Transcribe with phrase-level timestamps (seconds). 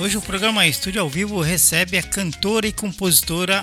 [0.00, 3.62] Hoje o programa Estúdio ao Vivo recebe a cantora e compositora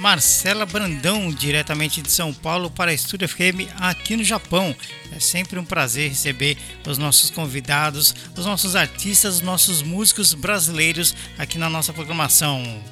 [0.00, 4.74] Marcela Brandão, diretamente de São Paulo, para a Estúdio FM aqui no Japão.
[5.14, 11.14] É sempre um prazer receber os nossos convidados, os nossos artistas, os nossos músicos brasileiros
[11.38, 12.82] aqui na nossa programação.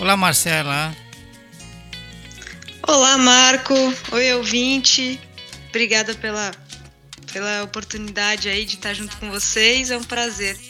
[0.00, 0.92] Olá, Marcela.
[2.82, 3.74] Olá, Marco.
[4.10, 5.20] Oi, ouvinte.
[5.68, 6.50] Obrigada pela,
[7.32, 9.92] pela oportunidade aí de estar junto com vocês.
[9.92, 10.69] É um prazer.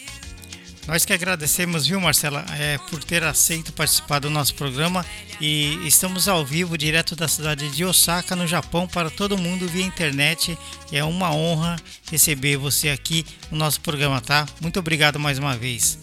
[0.87, 5.05] Nós que agradecemos, viu, Marcela, é, por ter aceito participar do nosso programa
[5.41, 9.85] e estamos ao vivo direto da cidade de Osaka, no Japão, para todo mundo via
[9.85, 10.59] internet.
[10.91, 11.77] É uma honra
[12.11, 14.47] receber você aqui no nosso programa, tá?
[14.61, 15.99] Muito obrigado mais uma vez.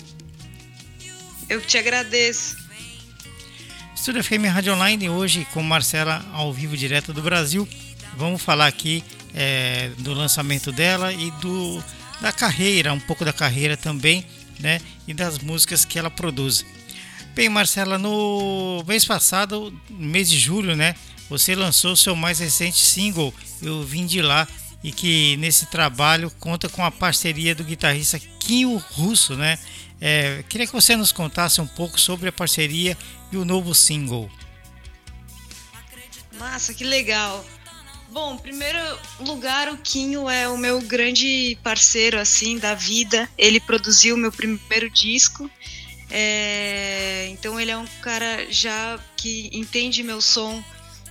[1.50, 2.56] Eu te agradeço.
[3.96, 7.68] Estúdio FM Rádio Online hoje com Marcela ao vivo direto do Brasil.
[8.16, 11.84] Vamos falar aqui é, do lançamento dela e do
[12.22, 14.26] da carreira, um pouco da carreira também
[14.60, 16.66] né, e das músicas que ela produz.
[17.36, 20.96] Bem, Marcela, no mês passado, mês de julho, né,
[21.30, 24.48] você lançou seu mais recente single, Eu Vim de Lá,
[24.84, 29.58] e que nesse trabalho conta com a parceria do guitarrista Quinho Russo, né?
[30.00, 32.98] É, queria que você nos contasse um pouco sobre a parceria
[33.32, 34.30] e o novo single.
[36.40, 37.44] Massa, que legal.
[38.10, 38.80] Bom, em primeiro
[39.20, 43.30] lugar, o Quinho é o meu grande parceiro, assim, da vida.
[43.38, 45.50] Ele produziu o meu primeiro disco.
[46.10, 50.64] É, então ele é um cara já que entende meu som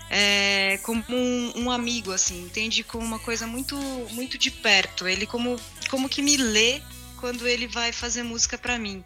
[0.09, 3.77] é, como um, um, amigo, assim, entende como uma coisa muito,
[4.13, 5.07] muito de perto.
[5.07, 6.81] Ele como, como que me lê
[7.19, 9.05] quando ele vai fazer música para mim.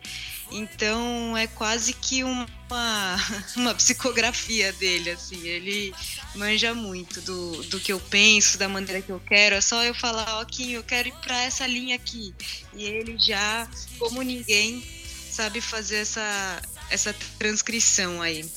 [0.53, 2.47] Então é quase que uma,
[3.57, 5.47] uma psicografia dele, assim.
[5.47, 5.95] Ele
[6.35, 9.57] manja muito do, do que eu penso, da maneira que eu quero.
[9.57, 12.35] É só eu falar, ó, eu quero ir para essa linha aqui.
[12.75, 14.85] E ele já, como ninguém,
[15.31, 18.49] sabe fazer essa, essa transcrição aí.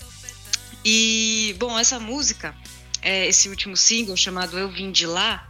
[0.84, 2.56] E, bom, essa música,
[3.02, 5.50] é, esse último single chamado Eu Vim de Lá,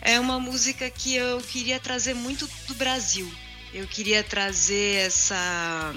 [0.00, 3.30] é uma música que eu queria trazer muito do Brasil
[3.72, 5.94] eu queria trazer essa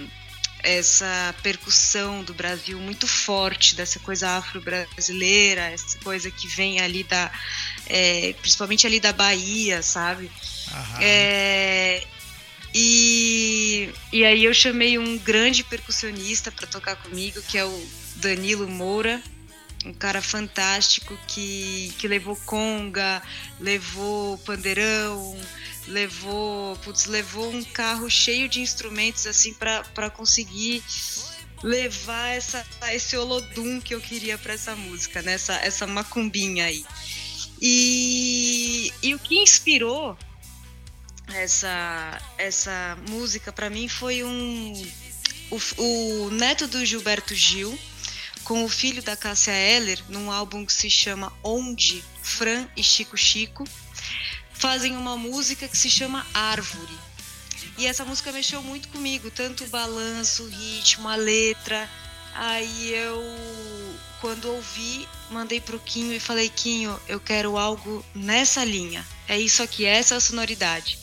[0.63, 7.31] essa percussão do Brasil muito forte, dessa coisa afro-brasileira, essa coisa que vem ali da.
[7.87, 10.31] É, principalmente ali da Bahia, sabe?
[10.99, 12.03] É,
[12.73, 18.67] e, e aí eu chamei um grande percussionista para tocar comigo, que é o Danilo
[18.69, 19.21] Moura,
[19.85, 23.21] um cara fantástico que, que levou conga,
[23.59, 25.37] levou pandeirão,
[25.87, 30.83] levou, putz, levou um carro cheio de instrumentos assim para conseguir
[31.63, 35.33] levar essa, esse olodum que eu queria para essa música, né?
[35.33, 36.85] essa, essa macumbinha aí.
[37.61, 40.17] E, e o que inspirou
[41.33, 44.73] essa, essa música para mim foi um
[45.51, 47.77] o, o, neto do Gilberto Gil
[48.43, 53.15] com o filho da Cássia Eller num álbum que se chama Onde Fran e Chico
[53.15, 53.63] Chico
[54.61, 56.93] fazem uma música que se chama Árvore.
[57.79, 61.89] E essa música mexeu muito comigo, tanto o balanço, o ritmo, a letra.
[62.35, 63.23] Aí eu,
[64.21, 69.03] quando ouvi, mandei pro Quinho e falei: Quinho, eu quero algo nessa linha.
[69.27, 70.99] É isso aqui, é essa é a sonoridade.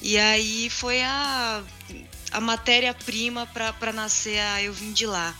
[0.00, 1.64] E aí foi a,
[2.30, 5.34] a matéria-prima para nascer a Eu Vim de Lá.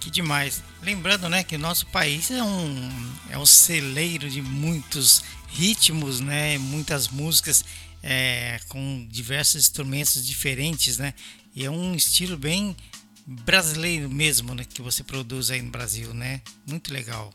[0.00, 0.62] Que demais.
[0.82, 6.56] Lembrando, né, que nosso país é um, é um celeiro de muitos ritmos, né?
[6.58, 7.64] Muitas músicas
[8.02, 11.12] é, com diversos instrumentos diferentes, né?
[11.54, 12.74] E é um estilo bem
[13.26, 14.64] brasileiro mesmo, né?
[14.64, 16.40] Que você produz aí no Brasil, né?
[16.66, 17.32] Muito legal.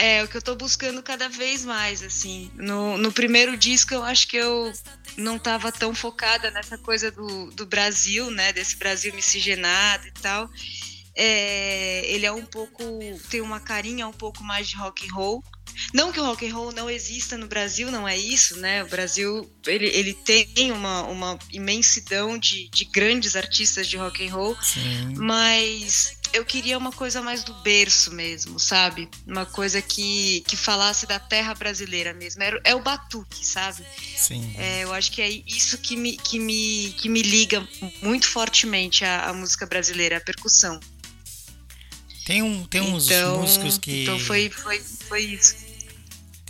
[0.00, 2.50] É, o que eu tô buscando cada vez mais, assim.
[2.54, 4.72] No, no primeiro disco eu acho que eu
[5.14, 8.50] não tava tão focada nessa coisa do, do Brasil, né?
[8.50, 10.48] Desse Brasil miscigenado e tal.
[11.14, 12.82] É, ele é um pouco.
[13.28, 15.44] tem uma carinha um pouco mais de rock and roll.
[15.92, 18.82] Não que o rock and roll não exista no Brasil, não é isso, né?
[18.82, 24.32] O Brasil ele, ele tem uma, uma imensidão de, de grandes artistas de rock and
[24.32, 25.14] roll, Sim.
[25.16, 29.08] mas eu queria uma coisa mais do berço mesmo, sabe?
[29.26, 32.42] Uma coisa que, que falasse da terra brasileira mesmo.
[32.42, 33.84] É, é o batuque, sabe?
[34.16, 34.54] Sim.
[34.56, 37.66] É, eu acho que é isso que me, que me, que me liga
[38.02, 40.78] muito fortemente à, à música brasileira, a percussão.
[42.24, 44.02] Tem, um, tem uns então, músicos que.
[44.02, 45.69] Então foi, foi, foi isso.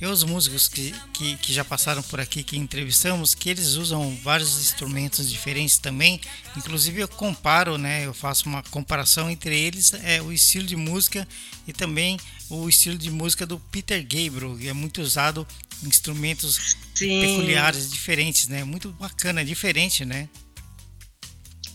[0.00, 4.16] Tem os músicos que, que, que, já passaram por aqui, que entrevistamos, que eles usam
[4.22, 6.18] vários instrumentos diferentes também.
[6.56, 8.06] Inclusive eu comparo, né?
[8.06, 11.28] Eu faço uma comparação entre eles, é o estilo de música
[11.68, 12.18] e também
[12.48, 15.46] o estilo de música do Peter Gabriel, que é muito usado
[15.82, 17.20] em instrumentos Sim.
[17.20, 18.64] peculiares, diferentes, né?
[18.64, 20.30] Muito bacana, diferente, né?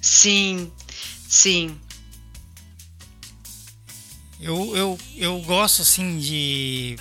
[0.01, 0.71] Sim,
[1.30, 1.80] sim.
[4.39, 6.98] Eu, eu, eu gosto assim de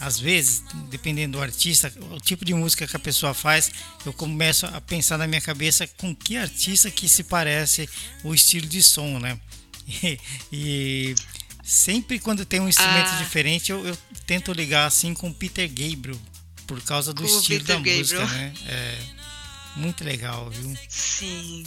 [0.00, 3.70] às vezes, dependendo do artista, o tipo de música que a pessoa faz,
[4.04, 7.88] eu começo a pensar na minha cabeça com que artista que se parece
[8.22, 9.38] o estilo de som, né?
[9.86, 10.18] E,
[10.50, 11.14] e
[11.62, 13.18] sempre quando tem um instrumento ah.
[13.18, 13.96] diferente, eu, eu,
[14.26, 16.18] tento ligar assim com Peter Gabriel,
[16.66, 17.98] por causa do com estilo da Gabriel.
[17.98, 18.54] música, né?
[18.66, 18.98] É
[19.76, 20.76] muito legal, viu?
[20.88, 21.64] Sim.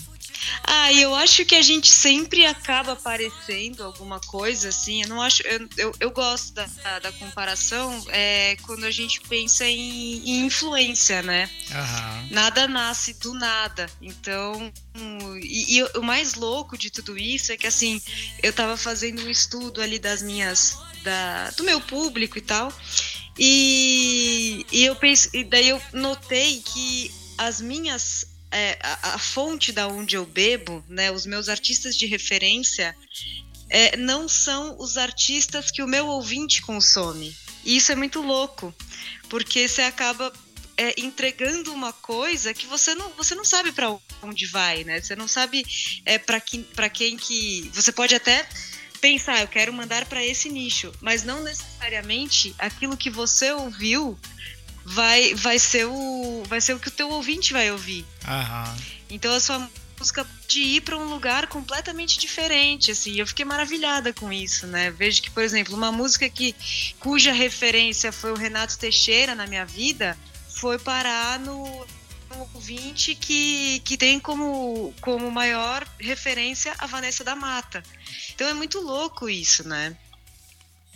[0.63, 5.04] Ah, eu acho que a gente sempre acaba aparecendo alguma coisa assim.
[5.04, 5.42] Eu não acho.
[5.44, 6.66] Eu, eu, eu gosto da,
[7.00, 11.50] da, comparação é, quando a gente pensa em, em influência, né?
[11.72, 12.28] Uhum.
[12.31, 13.89] Nada nasce do nada.
[14.01, 14.72] Então.
[15.42, 18.01] E, e, o mais louco de tudo isso é que assim,
[18.42, 20.78] eu tava fazendo um estudo ali das minhas.
[21.04, 22.74] Da, do meu público e tal.
[23.40, 29.72] E, e eu pensei, e daí eu notei que as minhas é, a, a, fonte
[29.72, 32.96] da onde eu bebo, né, os meus artistas de referência,
[33.70, 37.36] é, não são os artistas que o meu ouvinte consome.
[37.66, 38.74] E isso é muito louco,
[39.30, 40.32] porque você acaba
[40.78, 45.02] é, entregando uma coisa que você não, você não sabe para onde vai, né?
[45.02, 45.66] Você não sabe
[46.06, 47.70] é, para quem, quem que.
[47.74, 48.48] Você pode até
[49.02, 54.18] pensar, eu quero mandar para esse nicho, mas não necessariamente aquilo que você ouviu
[54.88, 58.06] vai, vai, ser o, vai ser o que o teu ouvinte vai ouvir.
[58.25, 58.78] Aham.
[59.10, 59.69] Então a sua
[60.00, 63.19] música pode ir para um lugar completamente diferente, assim.
[63.19, 64.89] Eu fiquei maravilhada com isso, né?
[64.92, 66.56] Vejo que, por exemplo, uma música que
[67.00, 70.18] cuja referência foi o Renato Teixeira na minha vida
[70.50, 71.86] foi parar no,
[72.30, 77.83] no ouvinte que, que tem como, como maior referência a Vanessa da Mata.
[78.33, 79.98] Então é muito louco isso, né?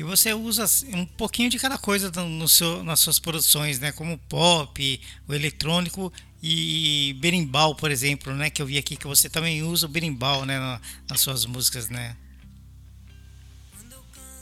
[0.01, 0.65] E você usa
[0.95, 3.92] um pouquinho de cada coisa no seu, nas suas produções, né?
[3.92, 6.12] Como pop, o eletrônico
[6.42, 8.50] e berimbau, por exemplo, né?
[8.50, 10.81] Que eu vi aqui que você também usa o berimbau, né?
[11.07, 12.18] nas suas músicas, né?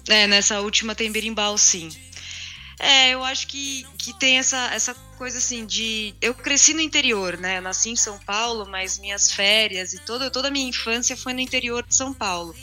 [0.08, 1.90] É, nessa última tem berimbau, sim.
[2.80, 6.16] É, eu acho que, que tem essa, essa coisa assim de.
[6.22, 7.58] Eu cresci no interior, né?
[7.58, 11.34] Eu nasci em São Paulo, mas minhas férias e toda, toda a minha infância foi
[11.34, 12.56] no interior de São Paulo.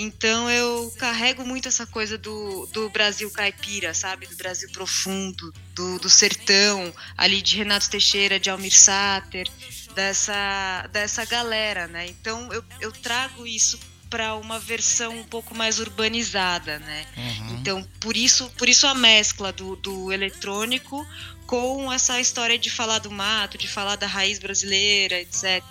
[0.00, 4.28] Então eu carrego muito essa coisa do, do Brasil caipira, sabe?
[4.28, 9.48] Do Brasil profundo, do, do sertão, ali de Renato Teixeira, de Almir Sater,
[9.96, 12.06] dessa, dessa galera, né?
[12.06, 13.76] Então eu, eu trago isso
[14.08, 17.04] para uma versão um pouco mais urbanizada, né?
[17.16, 17.56] Uhum.
[17.56, 21.04] Então, por isso, por isso a mescla do, do eletrônico
[21.44, 25.64] com essa história de falar do mato, de falar da raiz brasileira, etc.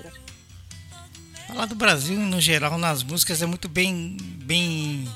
[1.48, 5.08] Falar do Brasil no geral nas músicas é muito bem, bem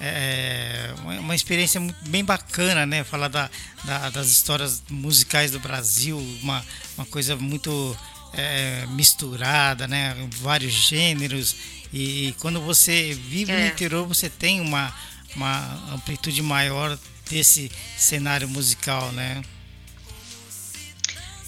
[0.00, 3.04] é, uma experiência muito, bem bacana, né?
[3.04, 3.48] Falar da,
[3.84, 6.64] da, das histórias musicais do Brasil, uma,
[6.98, 7.96] uma coisa muito
[8.34, 10.14] é, misturada, né?
[10.40, 11.54] Vários gêneros
[11.92, 13.60] e, quando você vive é.
[13.60, 14.92] no interior você tem uma,
[15.34, 16.98] uma amplitude maior
[17.30, 19.42] desse cenário musical, né?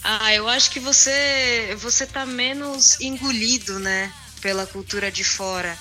[0.03, 4.13] Ah, eu acho que você você tá menos engolido, né?
[4.39, 5.77] Pela cultura de fora.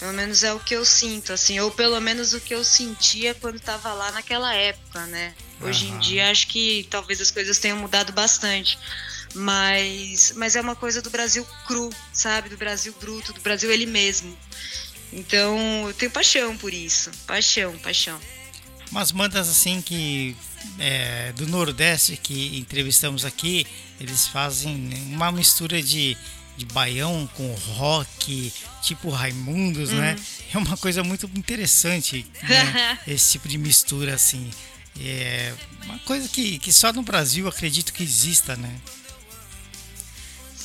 [0.00, 3.34] Pelo menos é o que eu sinto, assim, ou pelo menos o que eu sentia
[3.34, 5.34] quando estava lá naquela época, né?
[5.60, 5.96] Hoje uhum.
[5.96, 8.78] em dia acho que talvez as coisas tenham mudado bastante.
[9.34, 12.48] Mas, mas é uma coisa do Brasil cru, sabe?
[12.48, 14.36] Do Brasil bruto, do Brasil ele mesmo.
[15.12, 17.10] Então eu tenho paixão por isso.
[17.26, 18.18] Paixão, paixão.
[18.90, 20.34] Umas bandas assim que
[20.78, 23.66] é, do Nordeste que entrevistamos aqui,
[24.00, 26.16] eles fazem uma mistura de de
[26.66, 28.52] baião com rock,
[28.82, 29.96] tipo Raimundos, né?
[29.96, 30.16] uhum.
[30.16, 30.16] né?
[30.54, 32.98] É uma coisa muito interessante, né?
[33.06, 34.50] Esse tipo de mistura, assim.
[35.00, 38.74] É uma coisa que, que só no Brasil acredito que exista, né?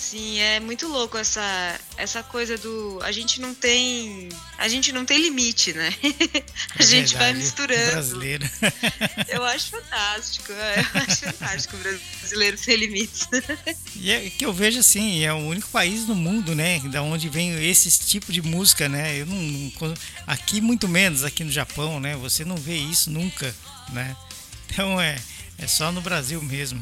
[0.10, 3.00] Sim, é muito louco essa, essa coisa do.
[3.02, 4.30] A gente não tem.
[4.56, 5.90] A gente não tem limite, né?
[6.78, 7.92] a é gente verdade, vai misturando.
[7.92, 8.50] Brasileiro.
[9.28, 10.52] Eu acho fantástico.
[10.52, 13.28] É, eu acho fantástico o brasileiro sem limites.
[13.96, 16.80] E é que eu vejo assim, é o único país no mundo, né?
[16.92, 19.20] Da onde vem esse tipo de música, né?
[19.20, 19.72] Eu não.
[20.28, 22.16] Aqui muito menos, aqui no Japão, né?
[22.18, 23.56] Você não vê isso nunca,
[23.92, 24.16] né?
[24.70, 25.18] Então é,
[25.58, 26.80] é só no Brasil mesmo.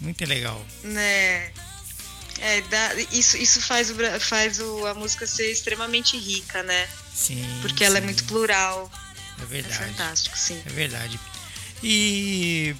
[0.00, 0.60] Muito legal.
[0.82, 1.52] Né?
[2.42, 6.88] É, dá, isso, isso faz, o, faz o, a música ser extremamente rica, né?
[7.14, 7.40] Sim.
[7.62, 8.90] Porque ela é muito plural.
[9.40, 9.82] É verdade.
[9.82, 10.60] É fantástico, sim.
[10.66, 11.20] É verdade.
[11.84, 12.74] E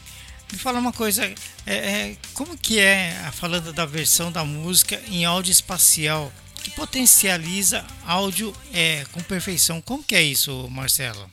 [0.50, 1.24] me fala uma coisa,
[1.64, 7.86] é, é, como que é, falando da versão da música em áudio espacial, que potencializa
[8.04, 9.80] áudio é, com perfeição?
[9.80, 11.30] Como que é isso, Marcelo?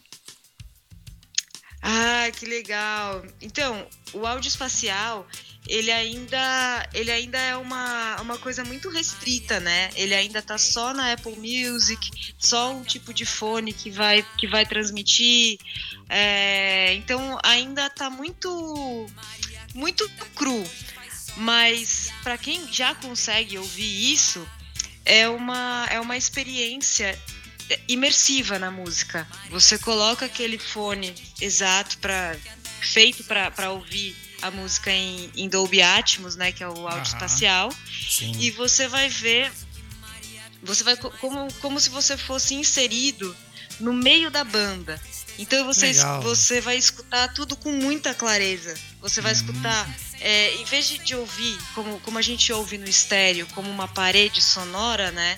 [1.81, 3.25] Ah, que legal.
[3.41, 5.27] Então, o áudio espacial,
[5.68, 9.89] ele ainda, ele ainda é uma, uma coisa muito restrita, né?
[9.96, 14.48] Ele ainda tá só na Apple Music, só um tipo de fone que vai, que
[14.48, 15.60] vai transmitir.
[16.08, 19.08] É, então, ainda tá muito,
[19.75, 20.63] muito cru.
[21.38, 24.48] Mas para quem já consegue ouvir isso,
[25.06, 27.18] é uma, é uma experiência
[27.88, 29.28] imersiva na música.
[29.50, 32.36] Você coloca aquele fone exato para
[32.82, 37.74] feito para ouvir a música em, em, Dolby Atmos, né, que é o áudio espacial,
[38.39, 39.51] e você vai ver,
[40.63, 43.36] você vai como, como se você fosse inserido
[43.79, 45.00] no meio da banda.
[45.38, 48.75] Então você, você vai escutar tudo com muita clareza.
[49.00, 49.39] Você vai uhum.
[49.39, 53.69] escutar, é, em vez de, de ouvir como, como a gente ouve no estéreo, como
[53.69, 55.38] uma parede sonora, né?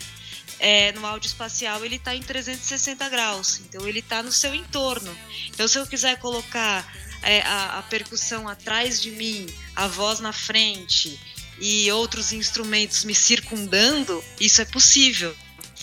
[0.61, 5.17] é, no áudio espacial ele está em 360 graus, então ele está no seu entorno.
[5.47, 6.87] Então se eu quiser colocar
[7.21, 11.19] é, a, a percussão atrás de mim, a voz na frente
[11.59, 15.35] e outros instrumentos me circundando, isso é possível.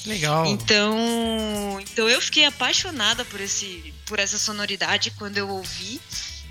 [0.07, 0.47] Legal.
[0.47, 6.01] Então, então eu fiquei apaixonada por esse, por essa sonoridade quando eu ouvi.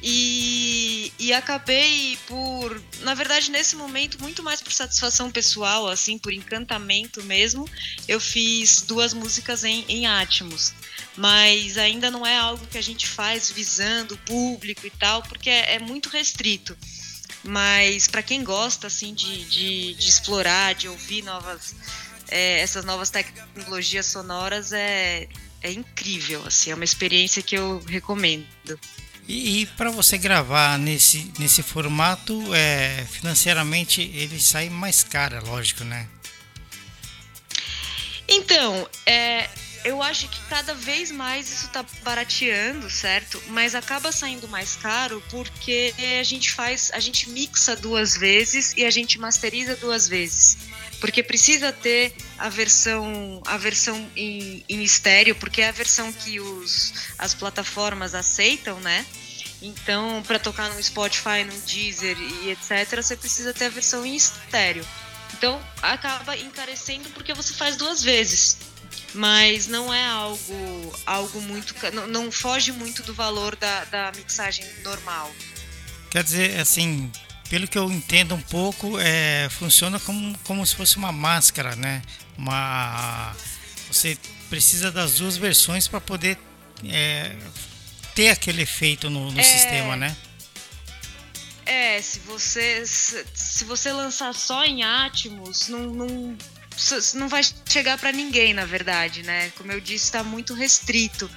[0.01, 6.31] E, e acabei por, na verdade, nesse momento, muito mais por satisfação pessoal, assim, por
[6.31, 7.67] encantamento mesmo,
[8.07, 10.71] eu fiz duas músicas em, em Atmos.
[11.17, 15.49] Mas ainda não é algo que a gente faz visando o público e tal, porque
[15.49, 16.77] é, é muito restrito.
[17.43, 21.75] Mas para quem gosta, assim, de, de, de, explorar, de ouvir novas,
[22.29, 25.27] é, essas novas tecnologias sonoras, é,
[25.63, 28.45] é incrível, assim, é uma experiência que eu recomendo.
[29.27, 35.39] E, e para você gravar nesse, nesse formato, é, financeiramente ele sai mais caro, é
[35.39, 36.07] lógico, né?
[38.27, 39.49] Então, é,
[39.87, 43.41] eu acho que cada vez mais isso está barateando, certo?
[43.47, 48.85] Mas acaba saindo mais caro porque a gente faz, a gente mixa duas vezes e
[48.85, 50.57] a gente masteriza duas vezes.
[50.99, 56.39] Porque precisa ter a versão, a versão em, em estéreo, porque é a versão que
[56.39, 59.05] os, as plataformas aceitam, né?
[59.61, 64.15] Então, para tocar no Spotify, no Deezer e etc., você precisa ter a versão em
[64.15, 64.85] estéreo.
[65.33, 68.57] Então, acaba encarecendo porque você faz duas vezes.
[69.13, 71.73] Mas não é algo, algo muito.
[71.93, 75.33] Não, não foge muito do valor da, da mixagem normal.
[76.09, 77.11] Quer dizer, assim,
[77.49, 82.01] pelo que eu entendo um pouco, é, funciona como, como se fosse uma máscara, né?
[82.37, 83.35] Uma,
[83.91, 84.17] você
[84.49, 86.37] precisa das duas versões para poder
[86.85, 87.35] é,
[88.13, 90.15] ter aquele efeito no, no é, sistema, né?
[91.65, 96.37] É, se você se você lançar só em Atmos, não, não,
[97.15, 99.51] não vai chegar para ninguém, na verdade, né?
[99.57, 101.29] Como eu disse, está muito restrito.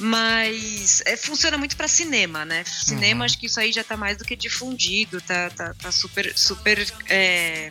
[0.00, 2.64] Mas é, funciona muito para cinema, né?
[2.64, 3.24] Cinema, uhum.
[3.24, 6.92] acho que isso aí já tá mais do que difundido, tá, tá, tá super, super.
[7.08, 7.70] É,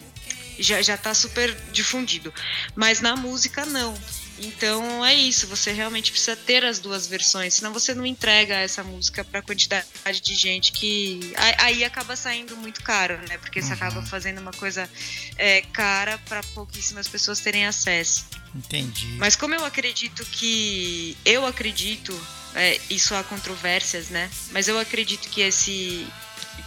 [0.58, 2.34] já, já tá super difundido.
[2.75, 3.94] Mas na música, não.
[4.43, 8.83] Então é isso, você realmente precisa ter as duas versões, senão você não entrega essa
[8.83, 9.86] música para a quantidade
[10.21, 13.38] de gente que aí acaba saindo muito caro, né?
[13.38, 13.67] Porque uhum.
[13.67, 14.89] você acaba fazendo uma coisa
[15.38, 18.25] é, cara para pouquíssimas pessoas terem acesso.
[18.55, 19.07] Entendi.
[19.17, 22.19] Mas como eu acredito que eu acredito,
[22.55, 24.29] é, isso há controvérsias, né?
[24.51, 26.05] Mas eu acredito que esse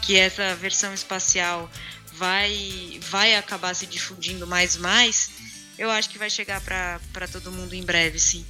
[0.02, 1.70] que essa versão espacial
[2.12, 5.30] vai vai acabar se difundindo mais mais
[5.78, 8.44] eu acho que vai chegar para todo mundo em breve, sim.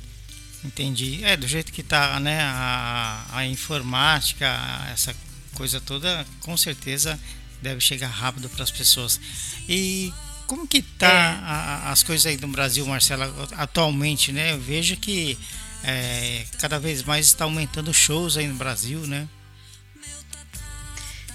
[0.64, 1.22] Entendi.
[1.24, 4.46] É, do jeito que tá, né, a, a informática,
[4.92, 5.14] essa
[5.54, 7.18] coisa toda, com certeza
[7.60, 9.20] deve chegar rápido para as pessoas.
[9.68, 10.12] E
[10.46, 11.16] como que tá é.
[11.44, 14.52] a, as coisas aí no Brasil, Marcela, atualmente, né?
[14.52, 15.38] Eu vejo que
[15.82, 19.28] é, cada vez mais está aumentando shows aí no Brasil, né?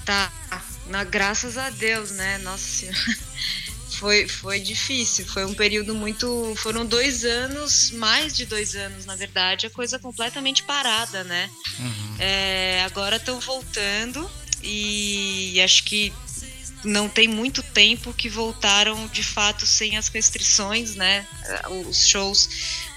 [0.06, 0.32] Tá,
[0.88, 2.38] na, graças a Deus, né?
[2.40, 2.98] Nossa Senhora.
[4.00, 5.26] Foi, foi difícil.
[5.26, 6.54] Foi um período muito.
[6.56, 11.50] Foram dois anos, mais de dois anos, na verdade, a coisa completamente parada, né?
[11.78, 12.16] Uhum.
[12.18, 14.30] É, agora estão voltando
[14.64, 16.14] e acho que
[16.84, 21.28] não tem muito tempo que voltaram de fato sem as restrições, né?
[21.86, 22.50] Os shows,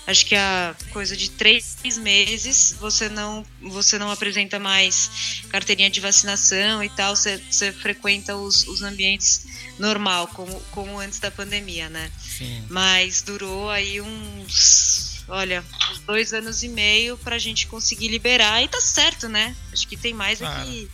[0.07, 6.01] acho que a coisa de três meses você não você não apresenta mais carteirinha de
[6.01, 9.47] vacinação e tal, você, você frequenta os, os ambientes
[9.79, 12.11] normal, como, como antes da pandemia, né?
[12.19, 12.65] Sim.
[12.69, 18.63] Mas durou aí uns, olha, uns dois anos e meio para a gente conseguir liberar
[18.63, 19.57] e tá certo, né?
[19.73, 20.61] Acho que tem mais claro.
[20.61, 20.91] é que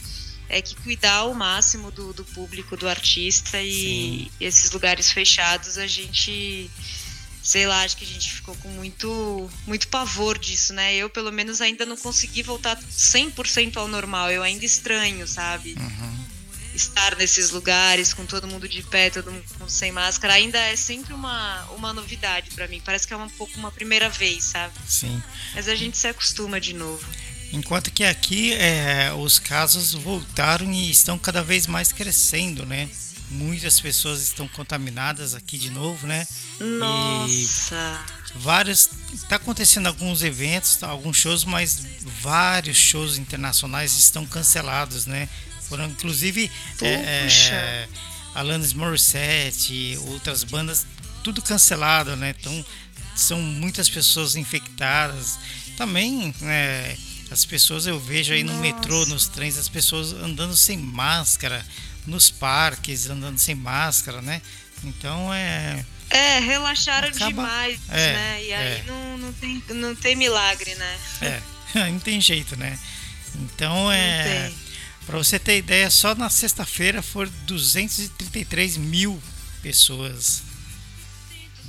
[0.50, 5.76] é que cuidar ao máximo do, do público, do artista e, e esses lugares fechados
[5.76, 6.70] a gente
[7.48, 10.94] sei lá, acho que a gente ficou com muito, muito pavor disso, né?
[10.94, 14.30] Eu, pelo menos, ainda não consegui voltar 100% ao normal.
[14.30, 15.74] Eu ainda estranho, sabe?
[15.78, 16.26] Uhum.
[16.74, 21.14] Estar nesses lugares com todo mundo de pé, todo mundo sem máscara, ainda é sempre
[21.14, 22.82] uma, uma novidade para mim.
[22.84, 24.74] Parece que é um pouco uma primeira vez, sabe?
[24.86, 25.22] Sim.
[25.54, 27.02] Mas a gente se acostuma de novo.
[27.50, 32.90] Enquanto que aqui é, os casos voltaram e estão cada vez mais crescendo, né?
[33.30, 36.26] Muitas pessoas estão contaminadas aqui de novo, né?
[36.58, 38.00] Nossa!
[38.34, 38.88] E vários.
[39.12, 41.86] Está acontecendo alguns eventos, tá, alguns shows, mas
[42.22, 45.28] vários shows internacionais estão cancelados, né?
[45.68, 47.88] Foram inclusive é, é,
[48.34, 50.86] Alanis Morissette, outras bandas,
[51.22, 52.34] tudo cancelado, né?
[52.38, 52.64] Então
[53.14, 55.38] são muitas pessoas infectadas.
[55.76, 56.96] Também é,
[57.30, 58.62] as pessoas eu vejo aí no Nossa.
[58.62, 61.64] metrô, nos trens, as pessoas andando sem máscara,
[62.08, 64.42] nos parques andando sem máscara, né?
[64.82, 65.84] Então é.
[66.10, 67.28] É, relaxaram acaba...
[67.28, 68.44] demais, é, né?
[68.44, 68.84] E aí é.
[68.86, 70.98] não, não, tem, não tem milagre, né?
[71.20, 71.42] É,
[71.90, 72.78] não tem jeito, né?
[73.34, 74.50] Então é.
[75.06, 79.22] Para você ter ideia, só na sexta-feira foram 233 mil
[79.62, 80.42] pessoas,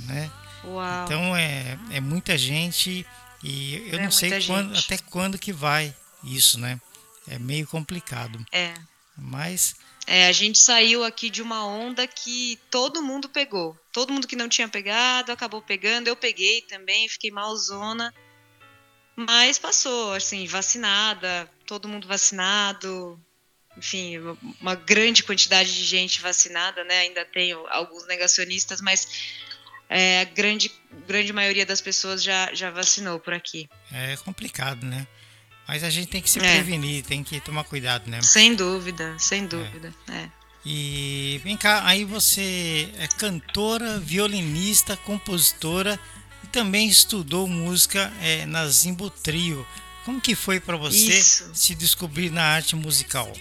[0.06, 0.30] né?
[0.64, 1.04] Uau.
[1.04, 3.06] Então é, é muita gente
[3.42, 6.78] e eu é não sei quando, até quando que vai isso, né?
[7.26, 8.44] É meio complicado.
[8.52, 8.74] É.
[9.16, 9.74] Mas.
[10.06, 13.78] É, a gente saiu aqui de uma onda que todo mundo pegou.
[13.92, 16.08] Todo mundo que não tinha pegado acabou pegando.
[16.08, 18.12] Eu peguei também, fiquei malzona.
[19.14, 23.20] Mas passou, assim, vacinada, todo mundo vacinado.
[23.76, 24.18] Enfim,
[24.60, 27.00] uma grande quantidade de gente vacinada, né?
[27.00, 29.06] Ainda tem alguns negacionistas, mas
[29.88, 30.72] é, a grande,
[31.06, 33.68] grande maioria das pessoas já, já vacinou por aqui.
[33.92, 35.06] É complicado, né?
[35.70, 36.42] Mas a gente tem que se é.
[36.42, 38.20] prevenir, tem que tomar cuidado, né?
[38.22, 39.94] Sem dúvida, sem dúvida.
[40.08, 40.14] É.
[40.14, 40.30] é.
[40.66, 45.96] E vem cá, aí você é cantora, violinista, compositora
[46.42, 49.64] e também estudou música é, na Zimbo Trio.
[50.04, 51.48] Como que foi para você Isso.
[51.54, 53.32] se descobrir na arte musical?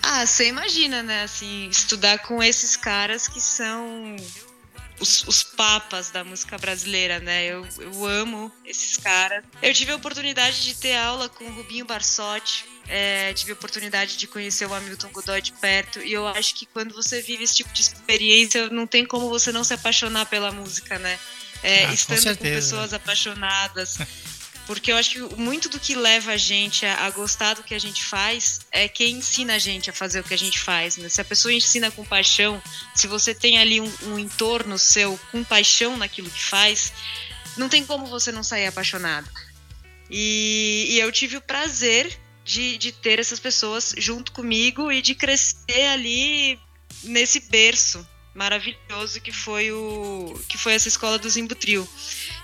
[0.00, 1.24] Ah, você imagina, né?
[1.24, 4.14] Assim, estudar com esses caras que são
[5.00, 7.46] os, os, papas da música brasileira, né?
[7.46, 9.44] Eu, eu amo esses caras.
[9.62, 14.16] Eu tive a oportunidade de ter aula com o Rubinho Barsotti, é, tive a oportunidade
[14.16, 17.56] de conhecer o Hamilton Godoy de perto e eu acho que quando você vive esse
[17.56, 21.18] tipo de experiência, não tem como você não se apaixonar pela música, né?
[21.62, 23.98] É, ah, estando com, com pessoas apaixonadas.
[24.70, 27.74] Porque eu acho que muito do que leva a gente a, a, gostar do que
[27.74, 30.96] a gente faz é quem ensina a gente a fazer o que a gente faz.
[30.96, 31.08] Né?
[31.08, 32.62] Se a pessoa ensina com paixão,
[32.94, 36.92] se você tem ali um, um entorno seu com paixão naquilo que faz,
[37.56, 39.28] não tem como você não sair apaixonado.
[40.08, 45.16] E, e eu tive o prazer de, de ter essas pessoas junto comigo e de
[45.16, 46.60] crescer ali
[47.02, 51.88] nesse berço maravilhoso que foi o que foi essa escola do Zimbutril.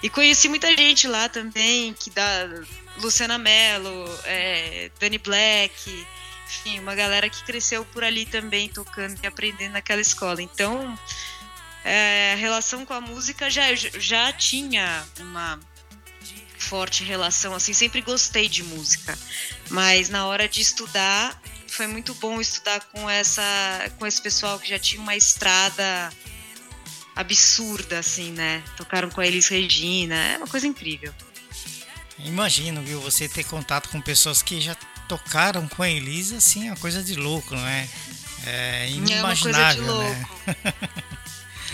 [0.03, 2.49] E conheci muita gente lá também, que dá
[2.99, 6.07] Luciana Mello, é, Dani Black,
[6.47, 10.41] enfim, uma galera que cresceu por ali também tocando e aprendendo naquela escola.
[10.41, 10.99] Então,
[11.85, 15.59] é, a relação com a música já já tinha uma
[16.59, 19.17] forte relação, assim, sempre gostei de música,
[19.71, 23.43] mas na hora de estudar foi muito bom estudar com essa
[23.99, 26.13] com esse pessoal que já tinha uma estrada
[27.17, 28.63] absurda assim, né?
[28.77, 31.13] Tocaram com a Elis Regina, é uma coisa incrível.
[32.19, 34.75] Imagino, viu, você ter contato com pessoas que já
[35.09, 37.89] tocaram com a Elis, assim, é uma coisa de louco, não é?
[38.47, 40.63] É inimaginável, é uma coisa de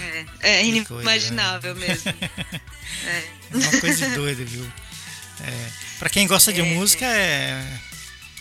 [0.09, 0.27] né?
[0.41, 2.19] é, é inimaginável coisa, né?
[2.21, 2.63] mesmo.
[3.05, 3.25] É.
[3.51, 4.73] é uma coisa de doido, viu?
[5.41, 6.65] É, para quem gosta de é.
[6.65, 7.81] música, é,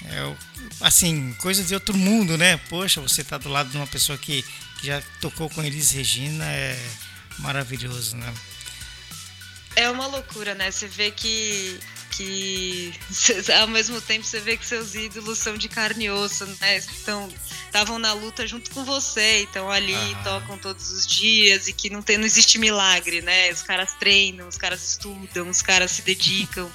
[0.06, 0.36] é
[0.82, 2.58] assim, coisa de outro mundo, né?
[2.70, 4.46] Poxa, você tá do lado de uma pessoa que,
[4.82, 6.78] que já tocou com Elis Regina, é
[7.38, 8.34] maravilhoso, né?
[9.76, 10.70] É uma loucura, né?
[10.72, 12.94] Você vê que que
[13.62, 16.78] ao mesmo tempo você vê que seus ídolos são de carne e osso, né?
[16.78, 17.32] Estão
[17.65, 20.24] estavam na luta junto com você, então ali ah.
[20.24, 23.50] tocam todos os dias e que não tem, não existe milagre, né?
[23.52, 26.70] Os caras treinam, os caras estudam, os caras se dedicam.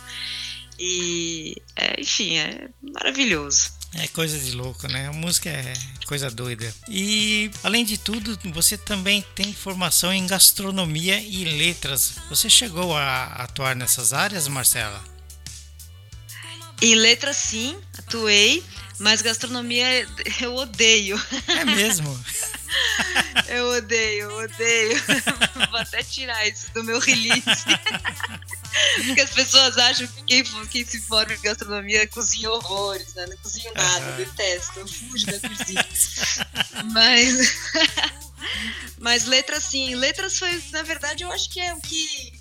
[0.79, 3.76] E, é, enfim, é maravilhoso.
[3.94, 5.09] É coisa de louco, né?
[5.09, 5.72] A música é
[6.07, 6.72] coisa doida.
[6.88, 12.14] E, além de tudo, você também tem formação em gastronomia e letras.
[12.29, 15.03] Você chegou a atuar nessas áreas, Marcela?
[16.83, 18.62] Em letras, sim, atuei.
[18.99, 20.09] Mas gastronomia
[20.40, 21.20] eu odeio.
[21.49, 22.18] É mesmo?
[23.49, 25.03] eu odeio, odeio.
[25.70, 27.44] Vou até tirar isso do meu release.
[29.07, 33.27] Porque as pessoas acham que quem, quem se forma em gastronomia cozinha horrores, né?
[33.27, 34.17] Não cozinho nada, uhum.
[34.17, 35.87] detesto, eu fujo da cozinha.
[36.93, 37.57] Mas.
[38.99, 39.95] Mas letras sim.
[39.95, 42.33] Letras foi, na verdade, eu acho que é o que.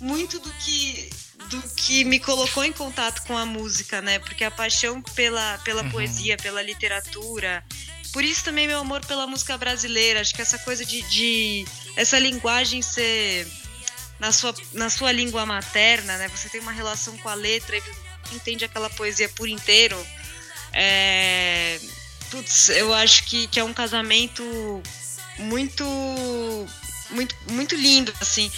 [0.00, 1.10] Muito do que
[1.48, 4.18] do que me colocou em contato com a música, né?
[4.20, 5.90] Porque a paixão pela, pela uhum.
[5.90, 7.64] poesia, pela literatura.
[8.12, 10.20] Por isso também meu amor pela música brasileira.
[10.20, 11.64] Acho que essa coisa de, de
[11.96, 13.46] essa linguagem ser
[14.20, 16.28] na sua, na sua língua materna, né?
[16.28, 17.82] Você tem uma relação com a letra e
[18.36, 19.96] entende aquela poesia por inteiro.
[20.72, 21.80] É,
[22.30, 24.44] putz, eu acho que, que é um casamento
[25.38, 25.84] muito,
[27.10, 28.52] muito, muito lindo, assim.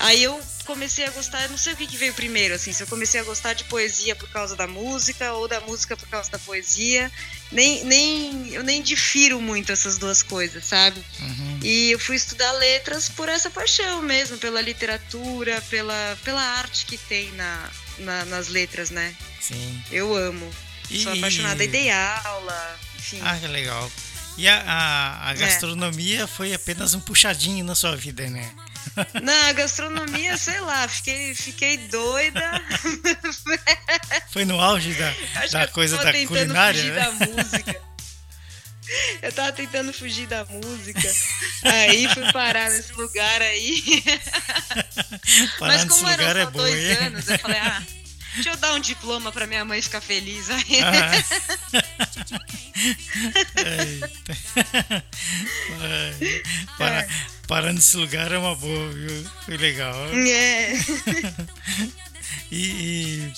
[0.00, 2.86] Aí eu comecei a gostar, não sei o que, que, veio primeiro, assim, se eu
[2.86, 6.38] comecei a gostar de poesia por causa da música ou da música por causa da
[6.38, 7.10] poesia.
[7.52, 11.04] Nem, nem, eu nem difiro muito essas duas coisas, sabe?
[11.20, 11.60] Uhum.
[11.62, 16.98] E eu fui estudar letras por essa paixão mesmo, pela literatura, pela, pela arte que
[16.98, 19.14] tem na, na nas letras, né?
[19.40, 19.82] Sim.
[19.90, 20.50] Eu amo.
[20.90, 21.02] E...
[21.02, 23.20] Sou apaixonada e dei aula, enfim.
[23.22, 23.90] Ah, que legal.
[24.36, 25.34] E a, a, a é.
[25.34, 26.26] gastronomia é.
[26.26, 28.52] foi apenas um puxadinho na sua vida, né?
[29.22, 32.62] Na gastronomia, sei lá, fiquei, fiquei doida.
[34.30, 35.14] Foi no auge da,
[35.50, 37.00] da coisa da culinária, né?
[37.00, 37.82] Da música.
[39.22, 41.10] Eu tava tentando fugir da música.
[41.62, 43.82] Aí fui parar nesse lugar aí.
[45.58, 47.82] Mas como eram só é dois bom, anos, eu falei, ah,
[48.34, 50.50] deixa eu dar um diploma pra minha mãe ficar feliz.
[50.50, 50.80] Aí.
[50.82, 51.12] Ah.
[56.76, 57.08] Para, é.
[57.46, 59.24] Parar nesse lugar é uma boa, viu?
[59.44, 59.94] Foi legal.
[60.12, 60.72] É.
[62.50, 63.32] e, e,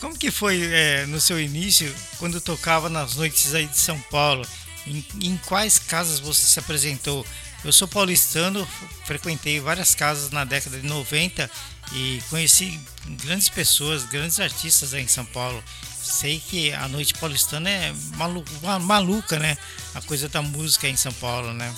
[0.00, 4.46] como que foi é, no seu início, quando tocava nas noites aí de São Paulo?
[4.86, 7.26] Em, em quais casas você se apresentou?
[7.64, 8.66] Eu sou paulistano,
[9.04, 11.50] frequentei várias casas na década de 90
[11.92, 12.80] e conheci
[13.24, 15.62] grandes pessoas, grandes artistas aí em São Paulo.
[16.02, 18.44] Sei que a noite paulistana é malu
[18.82, 19.58] maluca, né?
[19.94, 21.74] A coisa da música em São Paulo, né?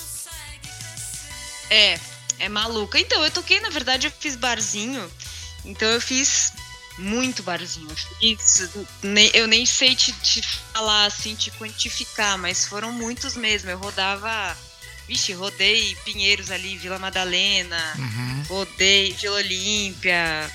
[1.71, 1.99] É,
[2.39, 2.99] é maluca.
[2.99, 5.11] Então, eu toquei, na verdade, eu fiz barzinho.
[5.65, 6.53] Então eu fiz
[6.99, 7.95] muito barzinho.
[8.21, 8.37] Eu,
[9.35, 13.71] eu nem sei te, te, falar assim, te quantificar, mas foram muitos mesmo.
[13.71, 14.57] Eu rodava.
[15.09, 18.43] Vixe, rodei Pinheiros ali, Vila Madalena, uhum.
[18.43, 20.53] rodei Vila Olímpia,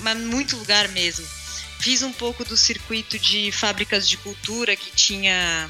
[0.00, 1.26] mas muito lugar mesmo.
[1.80, 5.68] Fiz um pouco do circuito de fábricas de cultura que tinha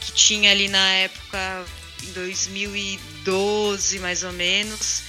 [0.00, 1.66] que tinha ali na época
[2.04, 5.02] em 2012 mais ou menos.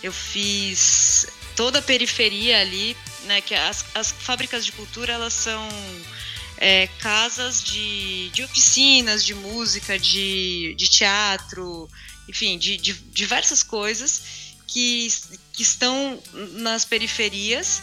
[0.00, 1.26] Eu fiz
[1.56, 3.40] toda a periferia ali, né?
[3.40, 5.68] Que as, as fábricas de cultura elas são
[6.60, 11.88] é, casas de, de oficinas de música, de, de teatro,
[12.28, 15.08] enfim, de, de diversas coisas que,
[15.52, 17.82] que estão nas periferias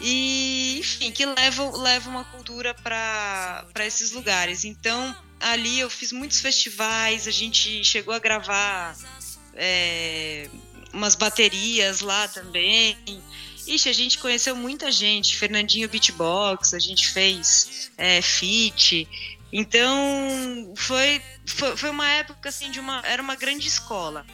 [0.00, 4.64] e enfim que levam, levam uma cultura para esses lugares.
[4.64, 8.96] Então ali eu fiz muitos festivais, a gente chegou a gravar
[9.54, 10.48] é,
[10.92, 12.96] umas baterias lá também.
[13.66, 19.08] Ixi, a gente conheceu muita gente, Fernandinho Beatbox, a gente fez é, fit.
[19.52, 23.02] Então foi, foi, foi uma época assim de uma.
[23.04, 24.26] Era uma grande escola.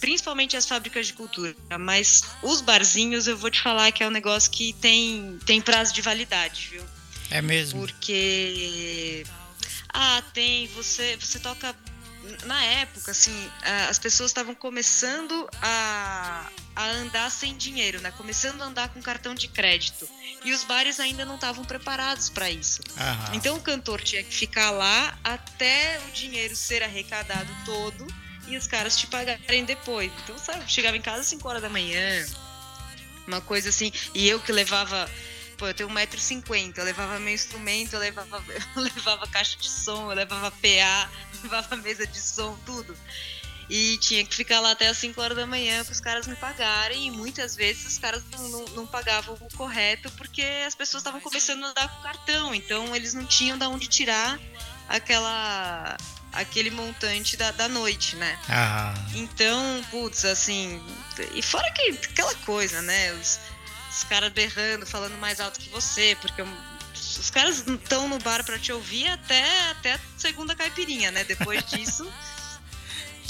[0.00, 1.54] Principalmente as fábricas de cultura.
[1.78, 5.94] Mas os barzinhos eu vou te falar que é um negócio que tem, tem prazo
[5.94, 6.82] de validade, viu?
[7.30, 7.78] É mesmo.
[7.78, 9.24] Porque
[9.92, 11.74] ah, tem, você, você toca.
[12.44, 13.50] Na época, assim,
[13.88, 18.10] as pessoas estavam começando a, a andar sem dinheiro, né?
[18.12, 20.08] Começando a andar com cartão de crédito.
[20.44, 22.80] E os bares ainda não estavam preparados para isso.
[22.96, 23.34] Aham.
[23.34, 28.06] Então o cantor tinha que ficar lá até o dinheiro ser arrecadado todo
[28.48, 30.10] e os caras te pagarem depois.
[30.24, 32.26] Então, sabe, chegava em casa às 5 horas da manhã,
[33.26, 33.92] uma coisa assim.
[34.14, 35.08] E eu que levava
[35.62, 38.42] pô, eu tenho 1,50m, eu levava meu instrumento, eu levava,
[38.74, 41.08] eu levava caixa de som, eu levava PA,
[41.40, 42.96] levava mesa de som, tudo.
[43.70, 46.34] E tinha que ficar lá até as 5 horas da manhã para os caras me
[46.34, 47.06] pagarem.
[47.06, 51.20] E muitas vezes os caras não, não, não pagavam o correto porque as pessoas estavam
[51.20, 52.52] começando a andar com cartão.
[52.52, 54.38] Então eles não tinham de onde tirar
[54.88, 55.96] aquela
[56.32, 58.38] aquele montante da, da noite, né?
[58.48, 60.82] Ah, Então, putz, assim.
[61.32, 63.12] E fora que aquela coisa, né?
[63.12, 63.38] Os,
[63.94, 68.58] os caras berrando, falando mais alto que você, porque os caras estão no bar pra
[68.58, 71.24] te ouvir até, até a segunda caipirinha, né?
[71.24, 72.10] Depois disso,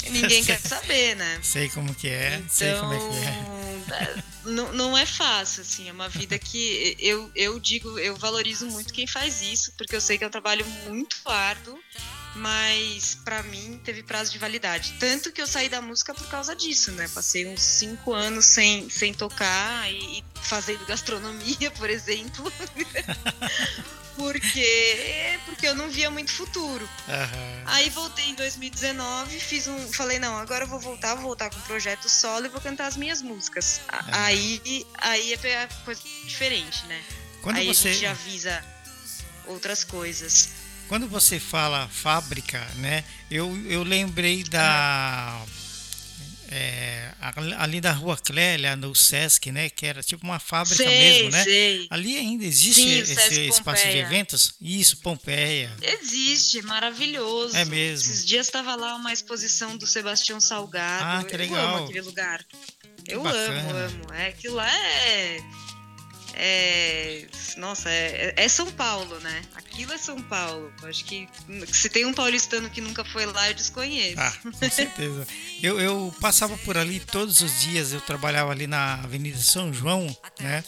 [0.09, 1.39] ninguém quer saber, né?
[1.43, 4.03] sei como que é, sei como é que é.
[4.03, 8.65] é, Não, não é fácil, assim, é uma vida que eu, eu digo, eu valorizo
[8.67, 11.77] muito quem faz isso, porque eu sei que é um trabalho muito árduo,
[12.35, 14.93] mas pra mim teve prazo de validade.
[14.99, 17.07] Tanto que eu saí da música por causa disso, né?
[17.13, 22.51] Passei uns cinco anos sem, sem tocar e, e fazendo gastronomia, por exemplo.
[24.15, 26.87] porque, porque eu não via muito futuro.
[27.07, 27.63] Aham.
[27.65, 29.91] Aí voltei em 2019, fiz um.
[29.93, 32.87] Falei, não, agora eu vou voltar, vou voltar com um projeto solo e vou cantar
[32.87, 33.81] as minhas músicas.
[33.87, 34.09] A- Aham.
[34.25, 37.01] Aí, aí é pegar coisa diferente, né?
[37.41, 38.63] Quando aí a você gente avisa
[39.45, 40.49] outras coisas.
[40.87, 43.03] Quando você fala fábrica, né?
[43.31, 45.43] Eu, eu lembrei da.
[46.51, 47.09] é,
[47.57, 49.69] ali da Rua Clélia, no Sesc, né?
[49.69, 51.43] Que era tipo uma fábrica sei, mesmo, né?
[51.43, 51.87] sei.
[51.89, 54.53] Ali ainda existe Sim, esse espaço de eventos?
[54.61, 55.71] Isso, Pompeia.
[55.81, 57.55] Existe, maravilhoso.
[57.55, 58.11] É mesmo.
[58.11, 61.03] Esses dias estava lá uma exposição do Sebastião Salgado.
[61.05, 61.75] Ah, que Eu legal.
[61.77, 62.45] amo aquele lugar.
[63.07, 63.59] Eu bacana.
[63.61, 64.13] amo, amo.
[64.13, 65.39] É, aquilo lá é.
[66.33, 67.25] É.
[67.57, 69.41] Nossa, é, é São Paulo, né?
[69.55, 70.71] Aquilo é São Paulo.
[70.83, 71.27] Acho que
[71.71, 74.19] se tem um paulistano que nunca foi lá, eu desconheço.
[74.19, 75.27] Ah, com certeza.
[75.61, 80.15] Eu, eu passava por ali todos os dias, eu trabalhava ali na Avenida São João,
[80.39, 80.63] né?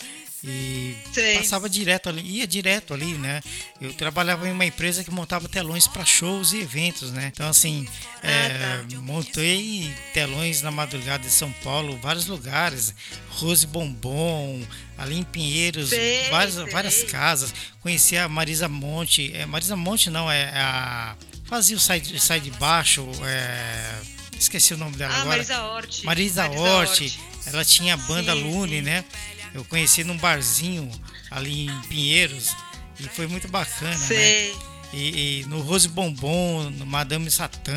[0.47, 1.37] E Sei.
[1.39, 3.41] passava direto ali, ia direto ali, né?
[3.81, 7.31] Eu trabalhava em uma empresa que montava telões para shows e eventos, né?
[7.33, 7.87] Então, assim,
[8.21, 12.93] Ah, é, montei telões na madrugada de São Paulo, vários lugares,
[13.29, 14.61] Rose Bombom,
[14.97, 16.65] ali em Pinheiros, Sei, várias, sei.
[16.69, 17.53] várias casas.
[17.81, 21.15] Conheci a Marisa Monte, é, Marisa Monte não, é a.
[21.45, 23.93] Fazia o sai, de- sai de baixo, é,
[24.39, 25.37] esqueci o nome dela Ah, agora.
[25.37, 26.03] Marisa Hort.
[26.03, 27.19] Marisa Hort, Hort.
[27.45, 28.81] ela tinha a banda Sim, Lune, sim.
[28.81, 29.05] né?
[29.53, 30.89] Eu conheci num barzinho
[31.29, 32.55] ali em Pinheiros
[32.99, 33.97] e foi muito bacana, né?
[34.07, 34.55] Sei.
[34.93, 37.73] E, e no Rose Bombom, no Madame Satã,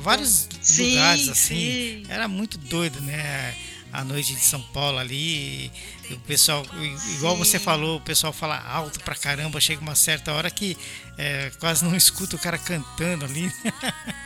[0.00, 1.54] vários Bom- Sim, lugares assim.
[1.54, 2.02] sim.
[2.08, 3.54] Era muito doido, né?
[3.96, 5.72] A noite de São Paulo ali,
[6.10, 6.62] o pessoal,
[7.16, 10.76] igual você falou, o pessoal fala alto pra caramba, chega uma certa hora que
[11.16, 13.50] é, quase não escuta o cara cantando ali.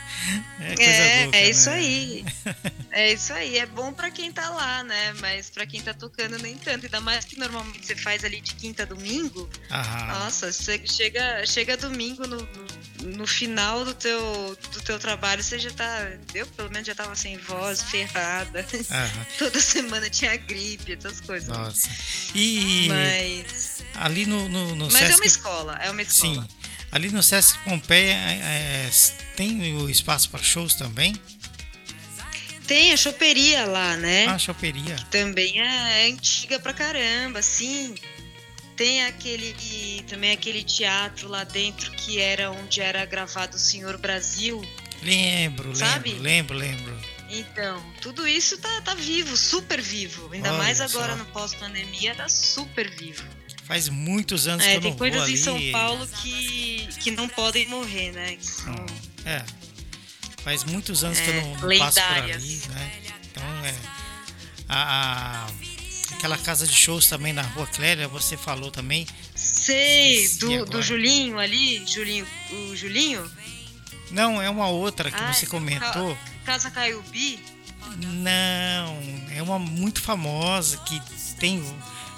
[0.59, 1.75] é coisa É, louca, é isso né?
[1.75, 2.25] aí.
[2.93, 3.57] É isso aí.
[3.57, 5.13] É bom pra quem tá lá, né?
[5.21, 6.85] Mas pra quem tá tocando, nem tanto.
[6.85, 9.49] Ainda mais que normalmente você faz ali de quinta a domingo.
[9.71, 10.07] Aham.
[10.19, 12.45] Nossa, você chega, chega domingo no,
[13.01, 16.11] no, final do teu, do teu trabalho, você já tá.
[16.33, 18.65] Eu, pelo menos, já tava sem voz, ferrada.
[18.91, 19.25] aham.
[19.39, 21.47] Toda semana tinha gripe, essas coisas.
[21.47, 21.89] Nossa.
[22.35, 25.15] E Mas, ali no, no, no mas é Sesc.
[25.19, 26.41] uma escola, é uma escola.
[26.43, 26.60] Sim.
[26.91, 28.39] Ali no Sesc Pompeia é,
[28.87, 28.89] é,
[29.35, 31.15] tem o espaço para shows também?
[32.67, 34.25] Tem a choperia lá, né?
[34.27, 34.95] Ah, choperia.
[35.09, 37.95] também é antiga pra caramba, sim.
[38.75, 44.61] Tem aquele também aquele teatro lá dentro que era onde era gravado o Senhor Brasil.
[45.03, 46.13] Lembro, lembro, Sabe?
[46.13, 46.97] lembro, lembro.
[47.29, 50.29] Então, tudo isso tá, tá vivo, super vivo.
[50.33, 50.83] Ainda Olha mais só.
[50.85, 53.23] agora no pós-pandemia, tá super vivo.
[53.63, 55.41] Faz muitos anos que É, eu tem não coisas vou em ali.
[55.41, 56.70] São Paulo que,
[57.03, 58.37] que não podem morrer, né?
[58.41, 58.85] São-
[59.25, 59.43] É.
[60.43, 62.91] Faz muitos anos que eu É, não, passo por ali, né?
[63.31, 63.75] Então é.
[64.67, 65.47] A, a-
[66.13, 69.05] aquela casa de shows também na Rua Clélia, você falou também.
[69.35, 70.65] Sei, do, agora.
[70.65, 73.29] do Julinho ali, Julinho, o Julinho,
[74.11, 76.17] Não, é uma outra que Ai, você comentou.
[76.45, 77.39] Casa Caiubi.
[77.97, 78.99] Não,
[79.35, 81.01] é uma muito famosa que
[81.39, 81.63] tem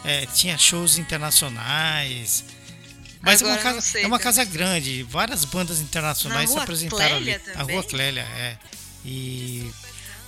[0.03, 2.43] é, tinha shows internacionais.
[3.23, 7.17] Mas é uma, casa, sei é uma casa grande, várias bandas internacionais Na se apresentaram
[7.19, 7.51] Clélia ali.
[7.51, 7.75] A também?
[7.77, 8.57] Rua Clélia, é.
[9.05, 9.71] E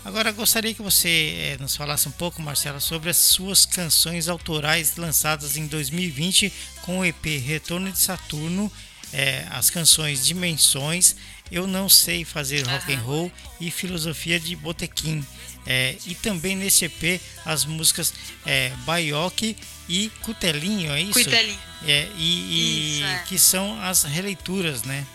[0.05, 4.95] agora gostaria que você é, nos falasse um pouco, Marcela, sobre as suas canções autorais
[4.95, 6.51] lançadas em 2020
[6.83, 8.71] com o EP Retorno de Saturno,
[9.11, 11.17] é, as canções Dimensões,
[11.51, 13.01] Eu Não Sei Fazer Rock and.
[13.01, 15.25] Roll e Filosofia de Botequim.
[15.67, 18.13] É, e também nesse EP as músicas
[18.45, 21.13] é, Baioque e Cutelinho, é isso?
[21.13, 21.59] Cuitelinho.
[21.83, 23.23] É, e, e Isso, é.
[23.27, 25.05] que são as releituras, né?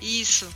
[0.00, 0.48] Isso.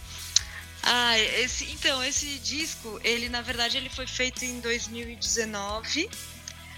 [0.82, 6.08] Ah, esse, então, esse disco, ele na verdade ele foi feito em 2019.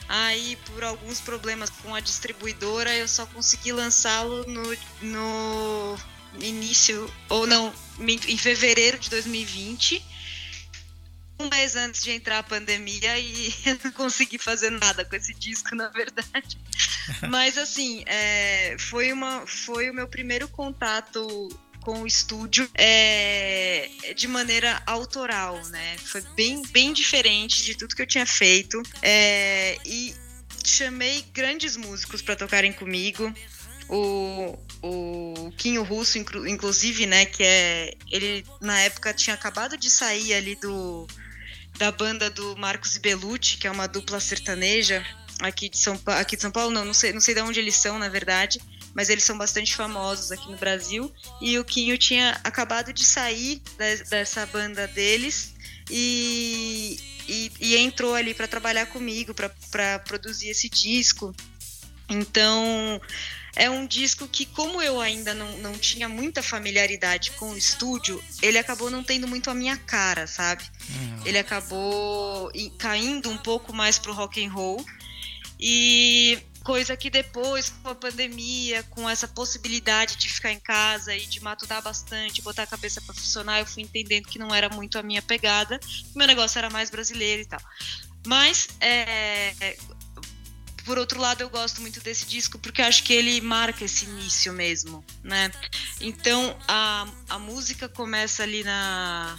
[0.06, 5.98] Aí, por alguns problemas com a distribuidora, eu só consegui lançá-lo no, no
[6.40, 10.04] início, ou não, em fevereiro de 2020.
[11.38, 15.34] Um mês antes de entrar a pandemia e eu não consegui fazer nada com esse
[15.34, 16.58] disco, na verdade.
[17.28, 21.48] Mas assim, é, foi, uma, foi o meu primeiro contato
[21.80, 25.98] com o estúdio é, de maneira autoral, né?
[25.98, 28.82] Foi bem, bem diferente de tudo que eu tinha feito.
[29.02, 30.14] É, e
[30.64, 33.32] chamei grandes músicos para tocarem comigo.
[33.88, 37.26] O, o Quinho Russo, inclusive, né?
[37.26, 37.94] Que é.
[38.10, 41.06] Ele na época tinha acabado de sair ali do
[41.78, 45.04] da banda do Marcos Belucci, que é uma dupla sertaneja
[45.40, 47.76] aqui de São, aqui de São Paulo, não, não sei, não sei de onde eles
[47.76, 48.60] são, na verdade,
[48.94, 51.12] mas eles são bastante famosos aqui no Brasil.
[51.40, 55.54] E o Quinho tinha acabado de sair de, dessa banda deles
[55.90, 61.34] e, e, e entrou ali para trabalhar comigo, para produzir esse disco.
[62.08, 63.00] Então,
[63.56, 68.22] é um disco que, como eu ainda não, não tinha muita familiaridade com o estúdio,
[68.42, 70.64] ele acabou não tendo muito a minha cara, sabe?
[70.90, 71.22] Uhum.
[71.24, 74.84] Ele acabou caindo um pouco mais pro rock and roll.
[75.58, 81.26] E coisa que depois, com a pandemia, com essa possibilidade de ficar em casa e
[81.26, 84.98] de matutar bastante, botar a cabeça para funcionar, eu fui entendendo que não era muito
[84.98, 85.78] a minha pegada.
[86.16, 87.60] Meu negócio era mais brasileiro e tal.
[88.26, 89.76] Mas é,
[90.84, 94.52] por outro lado, eu gosto muito desse disco porque acho que ele marca esse início
[94.52, 95.50] mesmo, né?
[96.00, 99.38] Então, a, a música começa ali na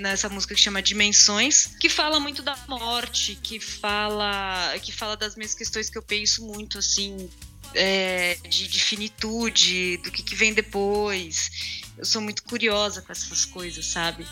[0.00, 5.36] nessa música que chama Dimensões, que fala muito da morte, que fala que fala das
[5.36, 7.30] minhas questões que eu penso muito assim,
[7.74, 11.84] é, de, de, finitude, do que, que vem depois.
[11.96, 14.26] Eu sou muito curiosa com essas coisas, sabe?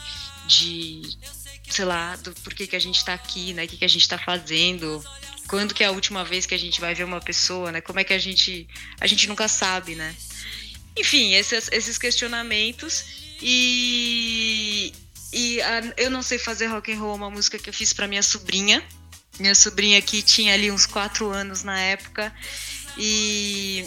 [0.47, 1.03] De
[1.69, 3.65] sei lá, do porquê que a gente tá aqui, né?
[3.65, 5.03] O que, que a gente tá fazendo
[5.49, 7.81] quando que é a última vez que a gente vai ver uma pessoa, né?
[7.81, 8.67] Como é que a gente.
[9.01, 10.15] A gente nunca sabe, né?
[10.97, 13.05] Enfim, esses, esses questionamentos.
[13.43, 14.93] E.
[15.33, 18.07] E a, eu não sei fazer rock and roll, uma música que eu fiz para
[18.07, 18.83] minha sobrinha.
[19.39, 22.33] Minha sobrinha que tinha ali uns quatro anos na época.
[22.97, 23.85] E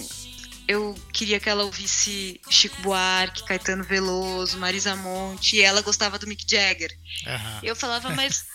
[0.67, 6.27] eu queria que ela ouvisse Chico Buarque, Caetano Veloso, Marisa Monte, e ela gostava do
[6.27, 6.91] Mick Jagger.
[7.25, 7.59] Uhum.
[7.63, 8.45] Eu falava, mas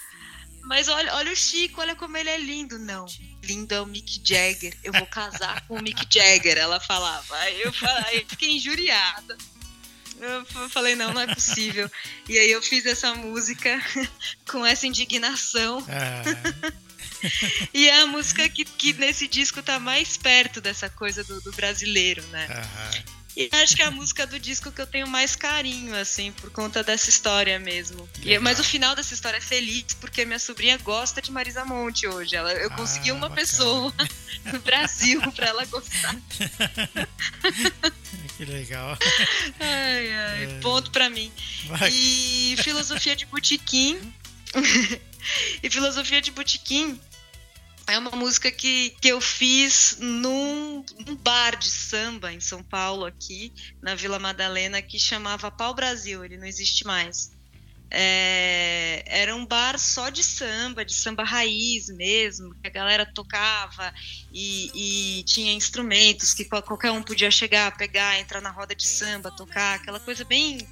[0.63, 2.79] mas olha, olha o Chico, olha como ele é lindo.
[2.79, 3.07] Não,
[3.43, 4.77] lindo é o Mick Jagger.
[4.83, 7.37] Eu vou casar com o Mick Jagger, ela falava.
[7.37, 9.37] Aí eu, falei, eu fiquei injuriada.
[10.21, 11.91] Eu falei, não, não é possível.
[12.29, 13.83] E aí eu fiz essa música
[14.49, 15.85] com essa indignação.
[15.89, 16.73] Ah.
[17.75, 21.53] e é a música que, que nesse disco tá mais perto dessa coisa do, do
[21.53, 22.47] brasileiro, né?
[23.37, 26.51] E acho que é a música do disco que eu tenho mais carinho, assim, por
[26.51, 28.09] conta dessa história mesmo.
[28.23, 32.07] E, mas o final dessa história é feliz, porque minha sobrinha gosta de Marisa Monte
[32.07, 32.37] hoje.
[32.37, 33.41] Ela, eu consegui ah, uma bacana.
[33.41, 33.95] pessoa
[34.53, 36.15] no Brasil para ela gostar.
[38.37, 38.99] que legal.
[39.59, 40.61] Ai, ai, é.
[40.61, 41.33] ponto para mim.
[41.67, 41.91] Vai.
[41.91, 43.99] E filosofia de botequim.
[45.63, 47.01] e filosofia de botequim
[47.87, 53.05] é uma música que, que eu fiz num, num, bar de samba em São Paulo,
[53.05, 57.31] aqui, na Vila Madalena, que chamava Pau Brasil, ele não existe mais.
[57.95, 63.93] É, era um bar só de samba, de samba raiz mesmo, que a galera tocava
[64.33, 69.31] e, e tinha instrumentos que qualquer um podia chegar, pegar, entrar na roda de samba,
[69.31, 70.67] tocar, aquela coisa bem.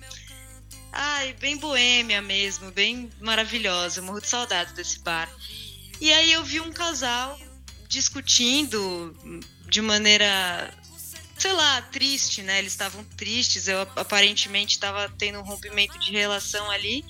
[0.92, 4.00] Ai, bem boêmia mesmo, bem maravilhosa.
[4.00, 5.30] Eu morro de saudade desse bar.
[6.00, 7.38] E aí eu vi um casal
[7.88, 9.14] discutindo
[9.68, 10.72] de maneira,
[11.36, 12.58] sei lá, triste, né?
[12.58, 17.04] Eles estavam tristes, eu aparentemente estava tendo um rompimento de relação ali.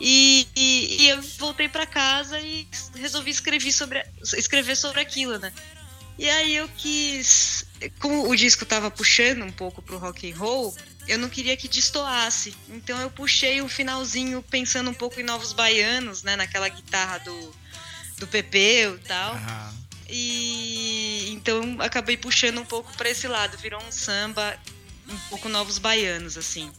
[0.00, 4.04] E, e, e eu voltei para casa e resolvi escrever sobre,
[4.36, 5.52] escrever sobre aquilo, né?
[6.18, 7.66] E aí eu quis,
[7.98, 10.74] como o disco tava puxando um pouco pro rock and roll,
[11.08, 12.54] eu não queria que destoasse.
[12.68, 17.54] Então eu puxei um finalzinho pensando um pouco em Novos Baianos, né, naquela guitarra do
[18.18, 19.34] do Pepeu e tal.
[19.34, 19.84] Uhum.
[20.08, 24.56] E então acabei puxando um pouco para esse lado, virou um samba
[25.08, 26.70] um pouco novos baianos assim.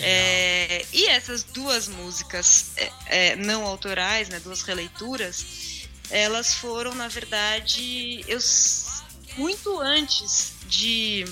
[0.00, 5.44] É, e essas duas músicas é, é, não autorais, né, duas releituras,
[6.10, 8.38] elas foram na verdade eu
[9.36, 11.24] muito antes de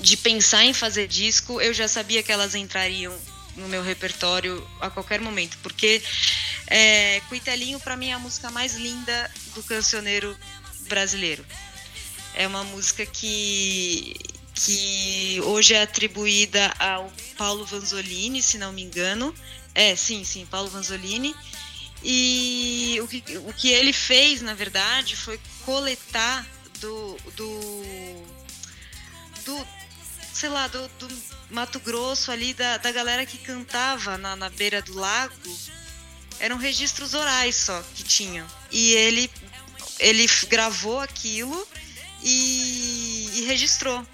[0.00, 3.16] de pensar em fazer disco, eu já sabia que elas entrariam
[3.56, 6.02] no meu repertório a qualquer momento, porque
[6.68, 10.36] é, Cuitelinho para mim é a música mais linda do cancioneiro
[10.88, 11.44] brasileiro.
[12.34, 14.14] É uma música que
[14.54, 19.32] que hoje é atribuída ao Paulo Vanzolini, se não me engano.
[19.72, 21.34] É, sim, sim, Paulo Vanzolini.
[22.02, 26.44] E o que, o que ele fez, na verdade, foi coletar
[26.80, 27.82] do, do,
[29.44, 29.66] do
[30.32, 31.08] sei lá, do, do
[31.50, 35.34] Mato Grosso ali, da, da galera que cantava na, na beira do lago,
[36.40, 38.46] eram registros orais só que tinham.
[38.70, 39.30] E ele,
[39.98, 41.66] ele gravou aquilo
[42.22, 44.04] e, e registrou.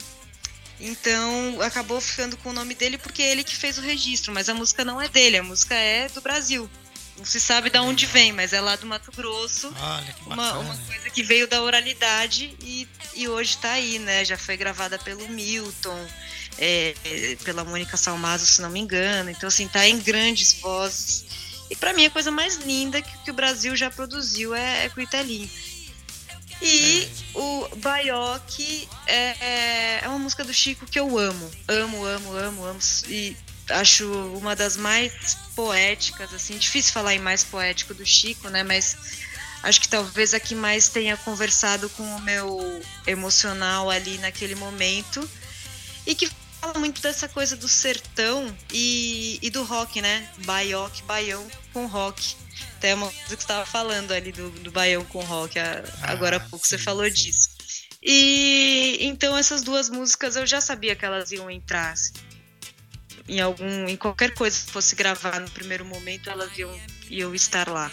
[0.80, 4.48] Então acabou ficando com o nome dele porque é ele que fez o registro, mas
[4.48, 6.68] a música não é dele, a música é do Brasil.
[7.16, 9.72] Não se sabe de onde vem, mas é lá do Mato Grosso.
[9.78, 14.24] Olha que uma, uma coisa que veio da oralidade e, e hoje está aí, né?
[14.24, 16.06] Já foi gravada pelo Milton,
[16.58, 16.94] é,
[17.44, 19.30] pela Mônica Salmazo, se não me engano.
[19.30, 21.24] Então, assim, tá em grandes vozes.
[21.70, 24.88] E para mim a coisa mais linda que, que o Brasil já produziu é, é
[24.88, 25.50] com o Italim.
[26.60, 27.38] E é.
[27.38, 31.50] o Baioque é, é uma música do Chico que eu amo.
[31.68, 32.78] Amo, amo, amo, amo.
[33.08, 33.36] E
[33.70, 38.62] acho uma das mais poéticas, assim, difícil falar em mais poético do Chico, né?
[38.62, 38.96] Mas
[39.62, 45.28] acho que talvez a que mais tenha conversado com o meu emocional ali naquele momento
[46.06, 46.30] e que
[46.64, 50.26] fala muito dessa coisa do sertão e, e do rock, né?
[50.46, 52.36] Baioque, baião com rock.
[52.78, 56.12] Até uma coisa que você estava falando ali do, do baião com rock, a, ah,
[56.12, 57.12] agora há pouco sim, você falou sim.
[57.12, 57.50] disso.
[58.02, 61.92] E então essas duas músicas eu já sabia que elas iam entrar.
[61.92, 62.12] Assim
[63.26, 67.70] em algum em qualquer coisa que fosse gravar no primeiro momento elas iam, iam estar
[67.70, 67.90] lá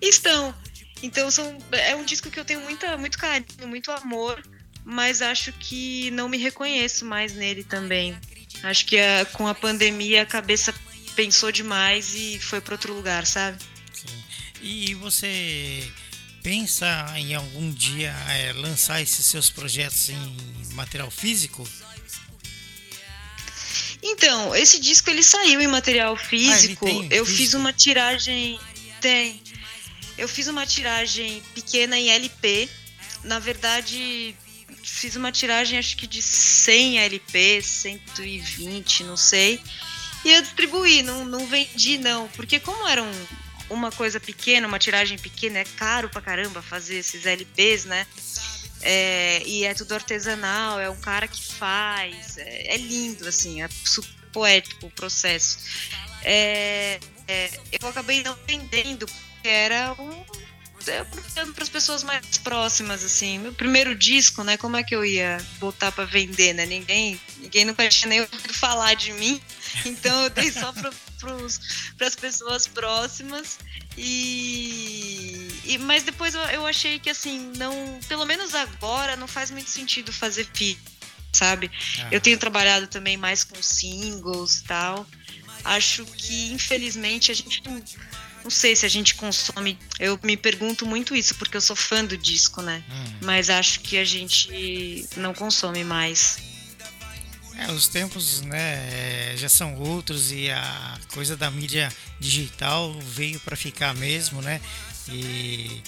[0.00, 0.54] estão
[1.02, 4.42] então são, é um disco que eu tenho muita, muito carinho muito amor
[4.90, 8.16] mas acho que não me reconheço mais nele também
[8.62, 10.74] acho que a, com a pandemia a cabeça
[11.14, 13.58] pensou demais e foi para outro lugar sabe
[13.92, 14.24] Sim.
[14.62, 15.86] e você
[16.42, 16.86] pensa
[17.16, 21.68] em algum dia é, lançar esses seus projetos em material físico
[24.00, 26.86] então, esse disco ele saiu em material físico.
[26.86, 27.26] Ah, eu físico.
[27.26, 28.60] fiz uma tiragem.
[29.00, 29.42] Tem.
[30.16, 32.68] Eu fiz uma tiragem pequena em LP.
[33.24, 34.36] Na verdade,
[34.90, 39.60] fiz uma tiragem acho que de 100 LP, 120, não sei.
[40.24, 42.28] E eu distribuí, não, não vendi não.
[42.28, 43.26] Porque como era um,
[43.70, 48.06] uma coisa pequena, uma tiragem pequena, é caro pra caramba fazer esses LPs, né?
[48.80, 53.68] É, e é tudo artesanal, é um cara que faz, é, é lindo, assim, é
[54.32, 55.58] poético o processo.
[56.22, 60.24] É, é eu acabei não entendendo, porque era um.
[61.54, 63.38] Para as pessoas mais próximas, assim.
[63.38, 64.56] Meu primeiro disco, né?
[64.56, 66.66] Como é que eu ia botar para vender, né?
[66.66, 69.40] Ninguém, ninguém nunca tinha nem ouvido falar de mim,
[69.84, 73.58] então eu dei só para as pessoas próximas.
[73.96, 79.50] E, e, mas depois eu, eu, achei que assim, não, pelo menos agora não faz
[79.50, 80.78] muito sentido fazer feat,
[81.32, 81.70] sabe?
[82.00, 82.08] Ah.
[82.12, 85.06] Eu tenho trabalhado também mais com singles e tal.
[85.64, 87.60] Acho que infelizmente a gente
[88.48, 89.78] não, sei se a gente consome.
[90.00, 92.82] Eu me pergunto muito isso porque eu sou fã do disco, né?
[92.90, 93.18] Hum.
[93.20, 96.38] Mas acho que a gente não consome mais.
[97.58, 103.54] É, os tempos né, já são outros e a coisa da mídia digital veio para
[103.54, 104.62] ficar mesmo, né?
[105.10, 105.82] E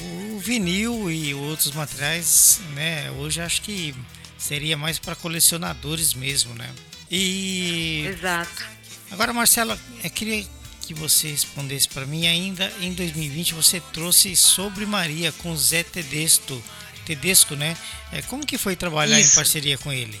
[0.00, 3.10] o vinil e outros materiais, né?
[3.10, 3.92] Hoje acho que
[4.36, 6.70] seria mais para colecionadores mesmo, né?
[7.10, 8.78] E Exato.
[9.10, 10.46] Agora, Marcela, eu queria
[10.88, 12.26] que você respondesse para mim.
[12.26, 16.62] Ainda em 2020 você trouxe sobre Maria com Zé Tedesco,
[17.04, 17.76] Tedesco, né?
[18.10, 19.32] É, como que foi trabalhar Isso.
[19.32, 20.18] em parceria com ele?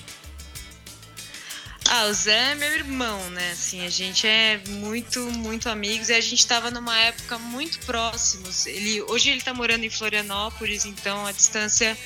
[1.88, 3.52] Ah, o Zé é meu irmão, né?
[3.52, 8.66] Assim, a gente é muito, muito amigos e a gente estava numa época muito próximos.
[8.66, 11.96] Ele, hoje ele está morando em Florianópolis, então a distância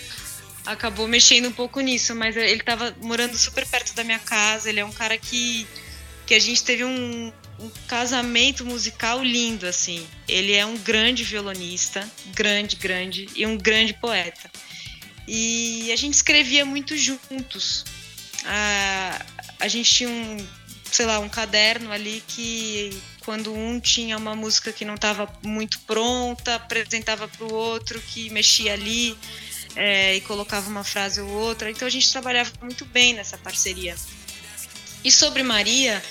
[0.64, 4.68] acabou mexendo um pouco nisso, mas ele estava morando super perto da minha casa.
[4.68, 5.66] Ele é um cara que,
[6.26, 7.32] que a gente teve um,
[7.62, 10.06] um casamento musical lindo, assim.
[10.26, 14.50] Ele é um grande violonista, grande, grande, e um grande poeta.
[15.26, 17.84] E a gente escrevia muito juntos.
[18.44, 19.24] Ah,
[19.60, 20.36] a gente tinha um,
[20.90, 25.78] sei lá, um caderno ali que quando um tinha uma música que não estava muito
[25.80, 29.16] pronta, apresentava para o outro que mexia ali
[29.76, 31.70] é, e colocava uma frase ou outra.
[31.70, 33.94] Então a gente trabalhava muito bem nessa parceria.
[35.04, 36.02] E sobre Maria,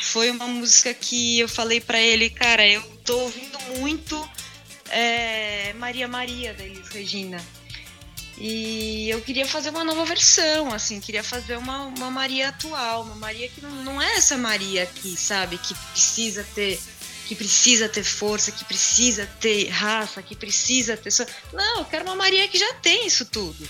[0.00, 4.28] foi uma música que eu falei para ele, cara, eu tô ouvindo muito
[4.90, 7.42] é, Maria Maria da Elis Regina.
[8.38, 13.14] E eu queria fazer uma nova versão, assim, queria fazer uma, uma Maria atual, uma
[13.14, 15.56] Maria que não, não é essa Maria aqui, sabe?
[15.56, 16.78] Que precisa ter
[17.26, 21.10] que precisa ter força, que precisa ter raça, que precisa ter.
[21.52, 23.68] Não, eu quero uma Maria que já tem isso tudo,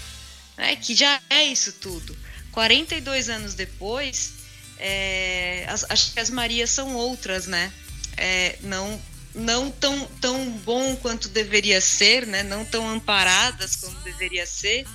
[0.59, 0.77] né?
[0.77, 2.17] que já é isso tudo.
[2.53, 4.33] 42 anos depois,
[4.79, 7.73] é, as, acho que as Marias são outras, né?
[8.17, 9.01] É, não
[9.35, 12.43] não tão, tão bom quanto deveria ser, né?
[12.43, 14.87] não tão amparadas como deveria ser,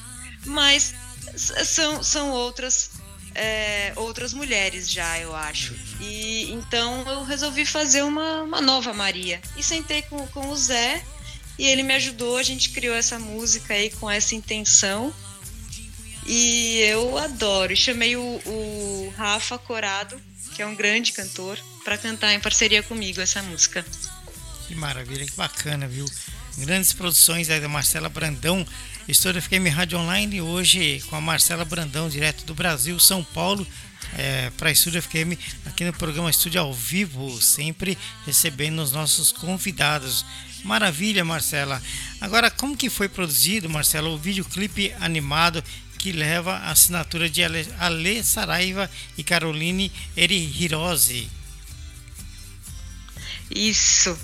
[0.46, 0.96] mas
[1.36, 2.90] são, são outras
[3.34, 5.76] é, outras mulheres já, eu acho.
[6.02, 9.42] E então eu resolvi fazer uma, uma nova Maria.
[9.56, 11.04] E sentei com, com o Zé
[11.58, 15.14] e ele me ajudou, a gente criou essa música aí com essa intenção.
[16.34, 17.76] E eu adoro.
[17.76, 20.18] Chamei o, o Rafa Corado,
[20.56, 23.86] que é um grande cantor, para cantar em parceria comigo essa música.
[24.66, 26.06] Que maravilha, que bacana, viu?
[26.60, 28.66] Grandes produções aí da Marcela Brandão.
[29.10, 33.68] Estúdio FM Rádio Online hoje com a Marcela Brandão, direto do Brasil, São Paulo,
[34.18, 39.34] é, para a Estúdio FM, aqui no programa Estúdio ao Vivo, sempre recebendo os nossos
[39.34, 40.24] convidados.
[40.64, 41.82] Maravilha, Marcela.
[42.22, 45.62] Agora, como que foi produzido, Marcela, o videoclipe animado
[46.02, 51.30] que leva a assinatura de Ale, Saraiva e Caroline Erihirose?
[53.52, 54.18] Isso.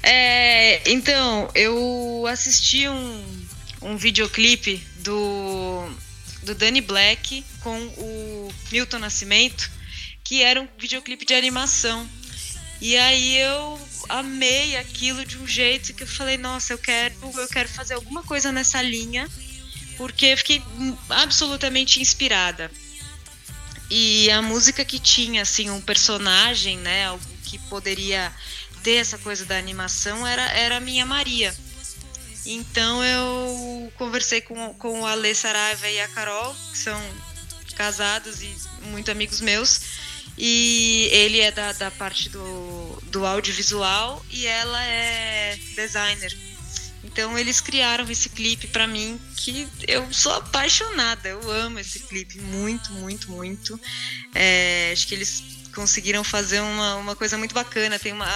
[0.00, 3.46] É, então, eu assisti um,
[3.82, 5.90] um videoclipe do,
[6.44, 9.68] do Danny Black com o Milton Nascimento,
[10.22, 12.08] que era um videoclipe de animação.
[12.80, 17.48] E aí eu amei aquilo de um jeito que eu falei, nossa, eu quero, eu
[17.48, 19.28] quero fazer alguma coisa nessa linha,
[19.96, 20.62] porque fiquei
[21.08, 22.70] absolutamente inspirada.
[23.90, 28.32] E a música que tinha assim um personagem, né, algo que poderia
[28.82, 31.54] ter essa coisa da animação era era a minha Maria.
[32.46, 37.00] Então eu conversei com, com o Ale Saraiva e a Carol, que são
[37.74, 39.80] casados e muito amigos meus.
[40.36, 46.36] E ele é da, da parte do, do audiovisual e ela é designer.
[47.04, 52.40] Então eles criaram esse clipe para mim que eu sou apaixonada, eu amo esse clipe
[52.40, 53.78] muito, muito, muito.
[54.34, 55.42] É, acho que eles
[55.74, 57.98] conseguiram fazer uma, uma coisa muito bacana.
[57.98, 58.26] Tem uma,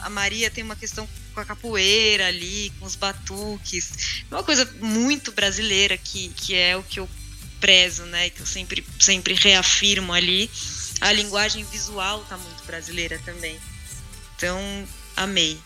[0.00, 4.24] a Maria tem uma questão com a capoeira ali, com os batuques.
[4.30, 7.08] Uma coisa muito brasileira que, que é o que eu
[7.60, 8.30] prezo, né?
[8.30, 10.50] Que eu sempre, sempre reafirmo ali
[11.00, 13.58] a linguagem visual tá muito brasileira também.
[14.36, 14.58] Então,
[15.16, 15.58] amei.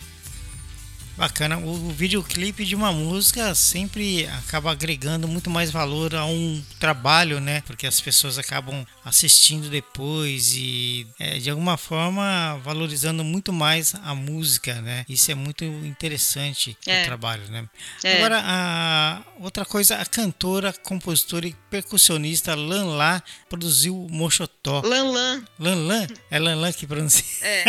[1.17, 7.39] Bacana, o, videoclipe de uma música sempre acaba agregando muito mais valor a um trabalho,
[7.39, 7.61] né?
[7.67, 14.13] Porque as pessoas acabam assistindo depois e é, de alguma forma valorizando muito mais a
[14.13, 15.05] música, né?
[15.09, 17.01] Isso é muito interessante é.
[17.01, 17.67] o trabalho, né?
[18.03, 18.17] É.
[18.17, 24.81] Agora, a outra coisa, a cantora, compositora e percussionista Lan Lá produziu Mochotó.
[24.81, 25.43] Lan Lan.
[25.59, 26.07] Lan Lan?
[26.29, 27.25] É Lan Lan que pronuncia.
[27.41, 27.65] É.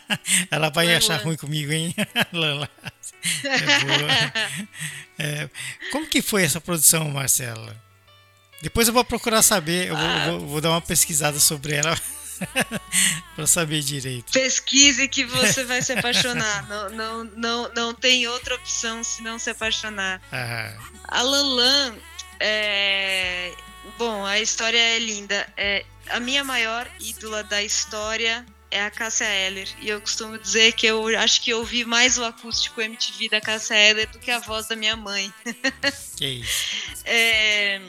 [0.50, 1.24] Ela vai Lan achar Lan.
[1.24, 1.94] ruim comigo, hein?
[2.32, 2.68] Lan Lan.
[3.44, 4.66] É boa.
[5.18, 5.48] É,
[5.92, 7.74] como que foi essa produção, Marcela?
[8.62, 10.30] Depois eu vou procurar saber, eu vou, ah.
[10.30, 11.96] vou, vou dar uma pesquisada sobre ela
[13.36, 14.32] para saber direito.
[14.32, 16.66] Pesquise que você vai se apaixonar.
[16.68, 20.20] não, não, não, não tem outra opção se não se apaixonar.
[20.32, 20.72] Ah.
[21.04, 21.94] A Lanlan,
[22.40, 23.52] é...
[23.98, 25.46] bom, a história é linda.
[25.56, 29.68] É a minha maior ídola da história é a Cássia Eller.
[29.80, 33.40] E eu costumo dizer que eu acho que eu ouvi mais o acústico MTV da
[33.40, 35.32] Cássia Eller do que a voz da minha mãe.
[36.16, 37.04] Que isso.
[37.04, 37.80] É,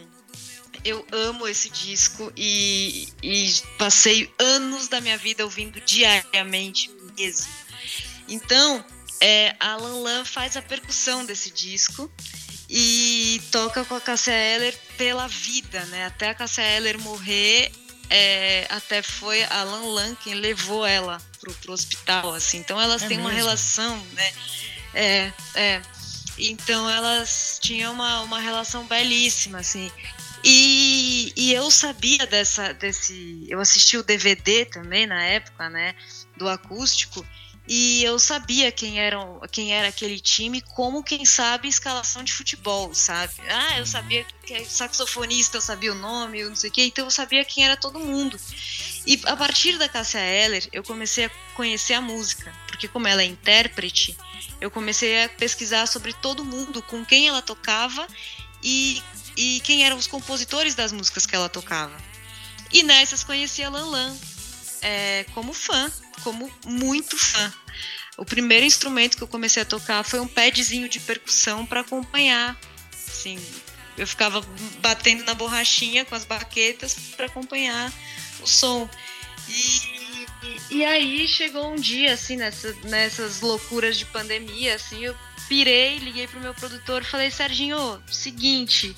[0.88, 7.52] eu amo esse disco e, e passei anos da minha vida ouvindo diariamente mesmo.
[8.28, 8.84] Então,
[9.20, 12.10] é, a Alan Lan faz a percussão desse disco
[12.70, 16.06] e toca com a Cássia Eller pela vida, né?
[16.06, 17.70] Até a Cássia Eller morrer,
[18.10, 22.60] é, até foi a Alan Lan quem levou ela pro, pro hospital, assim.
[22.60, 23.30] Então elas é têm mesmo?
[23.30, 24.34] uma relação, né?
[24.94, 25.82] É, é.
[26.38, 29.92] Então elas tinham uma, uma relação belíssima, assim.
[30.50, 33.46] E, e eu sabia dessa, desse.
[33.50, 35.94] Eu assisti o DVD também na época, né?
[36.38, 37.26] Do acústico.
[37.68, 39.18] E eu sabia quem era,
[39.52, 43.34] quem era aquele time, como quem sabe escalação de futebol, sabe?
[43.50, 46.86] Ah, eu sabia que é saxofonista, eu sabia o nome, eu não sei o quê,
[46.86, 48.40] então eu sabia quem era todo mundo.
[49.06, 53.22] E a partir da Cássia Eller, eu comecei a conhecer a música, porque como ela
[53.22, 54.18] é intérprete,
[54.62, 58.08] eu comecei a pesquisar sobre todo mundo, com quem ela tocava
[58.64, 59.02] e,
[59.38, 61.96] e quem eram os compositores das músicas que ela tocava.
[62.74, 64.18] E nessas conheci a Lan Lan,
[64.82, 65.90] é, como fã,
[66.24, 67.54] como muito fã.
[68.18, 72.60] O primeiro instrumento que eu comecei a tocar foi um padzinho de percussão para acompanhar.
[73.08, 73.40] Assim,
[73.96, 74.42] eu ficava
[74.80, 77.94] batendo na borrachinha com as baquetas para acompanhar
[78.42, 78.90] o som.
[79.48, 85.16] E, e, aí chegou um dia, assim, nessa, nessas loucuras de pandemia, assim, eu
[85.48, 88.96] pirei, liguei pro meu produtor e falei, Serginho, seguinte,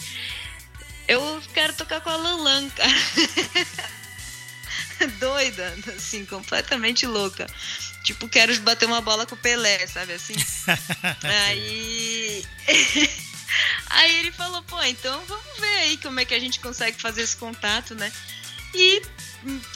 [1.08, 2.90] eu quero tocar com a Lan cara.
[5.20, 7.48] doida, assim, completamente louca.
[8.04, 10.34] Tipo, quero bater uma bola com o Pelé, sabe assim?
[11.24, 12.46] aí.
[13.90, 17.22] aí ele falou, pô, então vamos ver aí como é que a gente consegue fazer
[17.22, 18.12] esse contato, né?
[18.74, 19.02] E,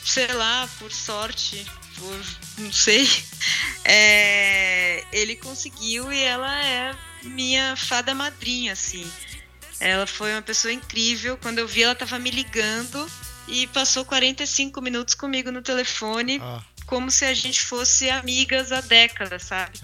[0.04, 1.66] sei lá, por sorte,
[1.98, 2.20] por
[2.58, 3.08] não sei,
[3.84, 9.10] é, ele conseguiu e ela é minha fada madrinha, assim.
[9.80, 11.38] Ela foi uma pessoa incrível.
[11.38, 13.10] Quando eu vi, ela estava me ligando
[13.48, 16.40] e passou 45 minutos comigo no telefone.
[16.42, 16.62] Oh.
[16.86, 19.80] Como se a gente fosse amigas há décadas, sabe?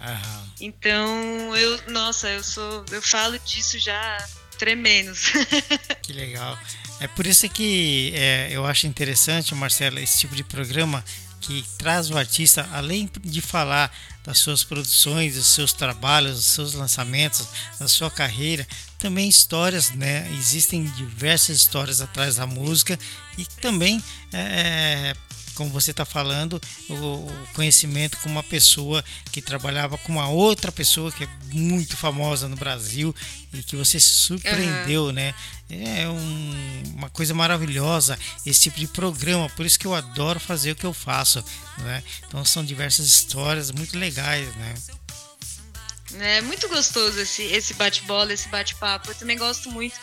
[0.59, 4.17] Então, eu, nossa, eu sou, eu falo disso já
[4.57, 5.31] tremenos.
[6.03, 6.59] que legal.
[6.99, 11.03] É por isso que é, eu acho interessante, Marcelo, esse tipo de programa
[11.39, 13.91] que traz o artista, além de falar
[14.23, 17.47] das suas produções, dos seus trabalhos, dos seus lançamentos,
[17.79, 18.67] da sua carreira,
[18.97, 20.29] também histórias, né?
[20.37, 22.99] Existem diversas histórias atrás da música
[23.37, 25.15] e também é,
[25.59, 31.11] como você está falando, o, conhecimento com uma pessoa que trabalhava com uma outra pessoa
[31.11, 33.13] que é muito famosa no Brasil
[33.53, 35.11] e que você se surpreendeu, uhum.
[35.11, 35.35] né?
[35.69, 40.71] É um, uma coisa maravilhosa esse tipo de programa, por isso que eu adoro fazer
[40.71, 41.43] o que eu faço,
[41.79, 42.01] né?
[42.25, 44.73] Então são diversas histórias muito legais, né?
[46.21, 49.11] É muito gostoso esse, esse bate-bola, esse bate-papo.
[49.11, 49.99] Eu também gosto muito.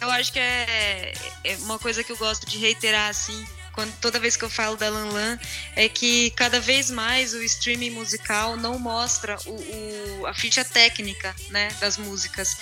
[0.00, 3.46] Eu acho que é, é uma coisa que eu gosto de reiterar assim
[3.76, 5.38] quando toda vez que eu falo da Lan Lan,
[5.76, 11.36] é que cada vez mais o streaming musical não mostra o, o, a ficha técnica
[11.50, 12.56] né, das músicas.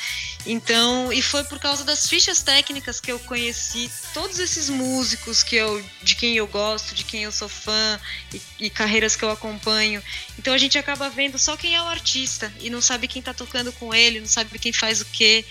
[0.45, 5.55] Então, e foi por causa das fichas técnicas que eu conheci todos esses músicos que
[5.55, 8.01] eu, de quem eu gosto, de quem eu sou fã
[8.33, 10.03] e, e carreiras que eu acompanho.
[10.37, 13.33] Então a gente acaba vendo só quem é o artista e não sabe quem está
[13.33, 15.45] tocando com ele, não sabe quem faz o quê.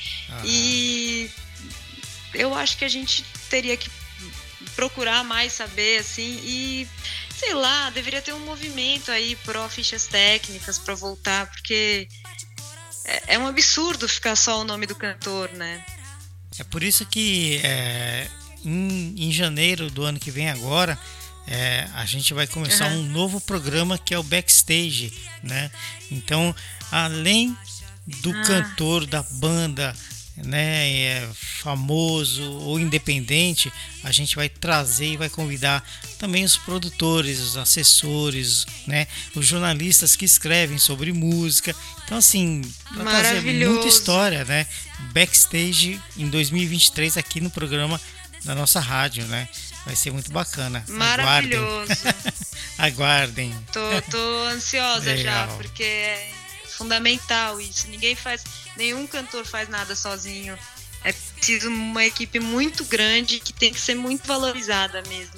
[0.43, 1.32] E
[2.34, 3.89] eu acho que a gente teria que
[4.76, 6.88] procurar mais saber, assim, e
[7.38, 12.07] sei lá, deveria ter um movimento aí pró fichas técnicas para voltar, porque
[13.05, 15.84] é, é, um absurdo ficar só o nome do cantor, né?
[16.57, 18.28] É por isso que é,
[18.63, 20.97] em, em janeiro do ano que vem agora,
[21.47, 22.99] é, a gente vai começar uhum.
[22.99, 25.69] um novo programa que é o backstage, né?
[26.09, 26.55] Então,
[26.91, 27.57] além
[28.21, 28.43] do ah.
[28.43, 29.95] cantor da banda
[30.38, 33.71] né, é famoso ou independente,
[34.03, 35.84] a gente vai trazer e vai convidar
[36.17, 41.75] também os produtores, os assessores, né, os jornalistas que escrevem sobre música.
[42.05, 42.61] Então, assim,
[42.95, 44.65] vai trazer muita história, né?
[45.13, 47.99] Backstage em 2023 aqui no programa
[48.43, 49.47] da nossa rádio, né?
[49.86, 50.84] Vai ser muito bacana.
[50.88, 51.91] Maravilhoso.
[52.77, 53.53] Aguardem.
[53.53, 53.55] Aguardem.
[53.71, 56.42] Tô, tô ansiosa já, porque é
[56.84, 57.88] fundamental isso.
[57.88, 58.43] Ninguém faz
[58.75, 60.57] nenhum cantor faz nada sozinho.
[61.03, 65.34] É preciso uma equipe muito grande que tem que ser muito valorizada mesmo.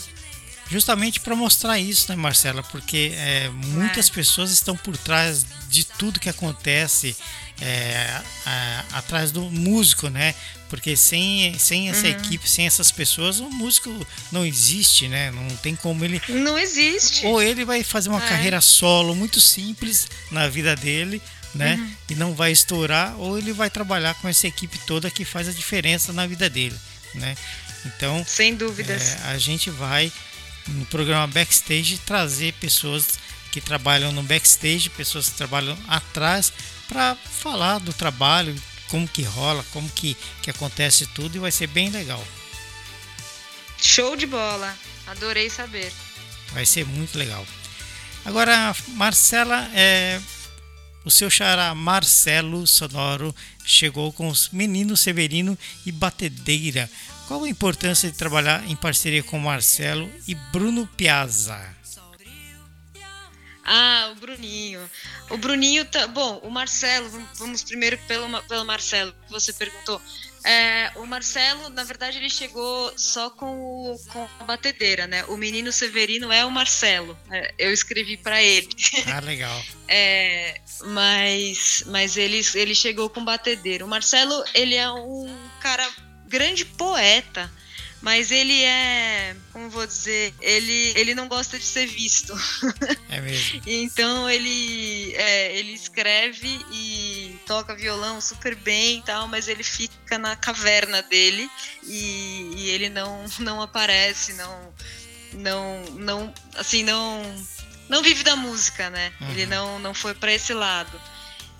[0.69, 2.63] Justamente para mostrar isso, né, Marcela?
[2.63, 4.13] Porque é, muitas é.
[4.13, 7.15] pessoas estão por trás de tudo que acontece
[7.61, 10.33] é, a, atrás do músico, né?
[10.67, 12.13] Porque sem, sem essa uhum.
[12.13, 13.89] equipe, sem essas pessoas, o músico
[14.31, 15.29] não existe, né?
[15.29, 16.19] Não tem como ele.
[16.29, 17.25] Não existe.
[17.27, 18.27] Ou ele vai fazer uma é.
[18.27, 21.21] carreira solo muito simples na vida dele,
[21.55, 21.75] né?
[21.75, 21.95] Uhum.
[22.09, 25.51] E não vai estourar, ou ele vai trabalhar com essa equipe toda que faz a
[25.51, 26.77] diferença na vida dele,
[27.15, 27.35] né?
[27.85, 30.11] Então, sem dúvidas, é, a gente vai
[30.67, 33.19] no programa backstage trazer pessoas
[33.51, 36.51] que trabalham no backstage, pessoas que trabalham atrás
[36.87, 38.55] para falar do trabalho,
[38.89, 42.25] como que rola, como que, que acontece tudo e vai ser bem legal.
[43.81, 44.75] Show de bola,
[45.07, 45.91] adorei saber.
[46.51, 47.45] Vai ser muito legal.
[48.25, 50.19] Agora, Marcela, é,
[51.05, 53.33] o seu xará Marcelo Sonoro
[53.63, 56.89] chegou com os meninos Severino e Batedeira.
[57.27, 61.75] Qual a importância de trabalhar em parceria com Marcelo e Bruno Piazza?
[63.63, 64.87] Ah, o Bruninho.
[65.31, 66.05] O Bruninho tá.
[66.05, 69.99] Bom, o Marcelo, vamos primeiro pelo, pelo Marcelo, que você perguntou.
[70.45, 75.25] É, o Marcelo, na verdade, ele chegou só com, o, com a batedeira, né?
[75.25, 77.17] O menino Severino é o Marcelo.
[77.31, 78.69] É, eu escrevi para ele.
[79.07, 79.59] Ah, legal.
[79.89, 83.83] é, mas mas ele, ele chegou com batedeira.
[83.83, 85.89] O Marcelo, ele é um cara
[86.27, 87.51] grande poeta
[88.05, 92.35] mas ele é, como vou dizer, ele, ele não gosta de ser visto.
[93.09, 93.61] É mesmo.
[93.65, 100.17] então ele, é, ele escreve e toca violão super bem e tal, mas ele fica
[100.17, 101.49] na caverna dele
[101.83, 104.73] e, e ele não, não aparece, não,
[105.33, 107.21] não, não, assim, não,
[107.87, 109.13] não vive da música, né?
[109.21, 109.31] Uhum.
[109.31, 110.99] Ele não, não foi para esse lado.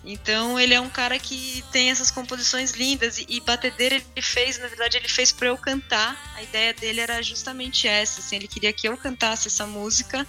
[0.05, 4.59] Então ele é um cara que tem essas composições lindas e, e batedeira ele fez,
[4.59, 6.15] na verdade ele fez para eu cantar.
[6.35, 10.25] A ideia dele era justamente essa, assim, ele queria que eu cantasse essa música,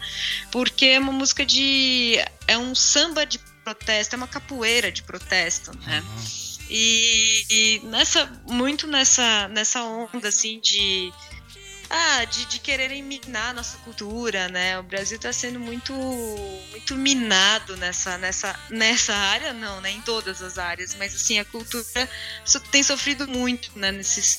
[0.50, 5.76] porque é uma música de é um samba de protesto, é uma capoeira de protesto,
[5.84, 6.00] né?
[6.00, 6.24] Uhum.
[6.70, 11.12] E, e, nessa muito nessa nessa onda assim de
[11.88, 14.78] ah, de, de quererem minar nossa cultura, né?
[14.78, 15.92] O Brasil está sendo muito,
[16.70, 19.90] muito minado nessa, nessa, nessa área, não, né?
[19.90, 21.84] Em todas as áreas, mas assim, a cultura
[22.70, 23.92] tem sofrido muito, né?
[23.92, 24.38] Nesses,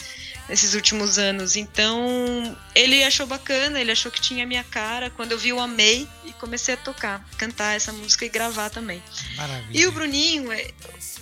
[0.49, 1.55] nesses últimos anos.
[1.55, 5.09] Então, ele achou bacana, ele achou que tinha a minha cara.
[5.09, 9.01] Quando eu vi, eu amei e comecei a tocar, cantar essa música e gravar também.
[9.35, 9.79] Maravilha.
[9.79, 10.71] E o Bruninho, é,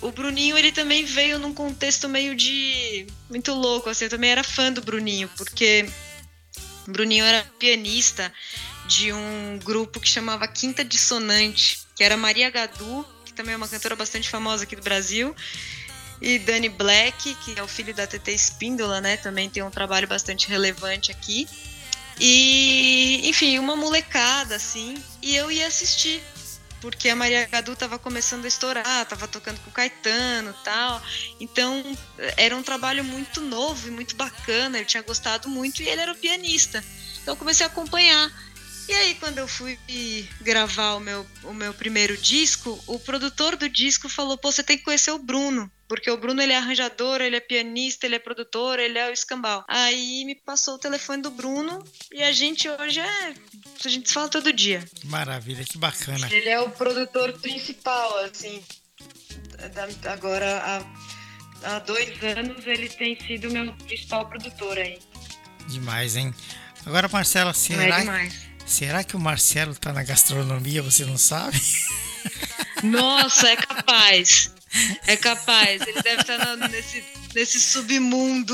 [0.02, 3.08] o Bruninho, ele também veio num contexto meio de.
[3.30, 4.06] muito louco, assim.
[4.06, 5.88] Eu também era fã do Bruninho, porque
[6.88, 8.32] Bruninho era pianista
[8.88, 13.68] de um grupo que chamava Quinta Dissonante, que era Maria Gadu, que também é uma
[13.68, 15.36] cantora bastante famosa aqui do Brasil,
[16.22, 19.18] e Danny Black, que é o filho da TT Espíndola, né?
[19.18, 21.48] Também tem um trabalho bastante relevante aqui.
[22.20, 26.24] E, enfim, uma molecada, assim, e eu ia assistir
[26.86, 31.02] porque a Maria Gadu estava começando a estourar, estava tocando com o Caetano tal.
[31.40, 31.84] Então
[32.38, 36.12] era um trabalho muito novo e muito bacana, eu tinha gostado muito e ele era
[36.12, 36.86] o pianista.
[37.24, 38.32] Então eu comecei a acompanhar.
[38.88, 39.80] E aí, quando eu fui
[40.42, 44.78] gravar o meu, o meu primeiro disco, o produtor do disco falou: pô, você tem
[44.78, 45.72] que conhecer o Bruno.
[45.88, 49.14] Porque o Bruno ele é arranjador, ele é pianista, ele é produtor, ele é o
[49.14, 49.64] escambau.
[49.68, 53.34] Aí me passou o telefone do Bruno e a gente hoje é.
[53.84, 54.84] A gente se fala todo dia.
[55.04, 56.28] Maravilha, que bacana.
[56.32, 58.64] Ele é o produtor principal, assim.
[60.12, 60.58] Agora,
[61.64, 64.98] há, há dois anos, ele tem sido o meu principal produtor aí.
[65.68, 66.34] Demais, hein?
[66.84, 68.30] Agora, Marcela, será, é
[68.66, 70.82] será que o Marcelo tá na gastronomia?
[70.82, 71.62] Você não sabe?
[72.84, 74.52] Nossa, é capaz.
[75.08, 77.04] É capaz, ele deve estar nesse,
[77.34, 78.54] nesse submundo.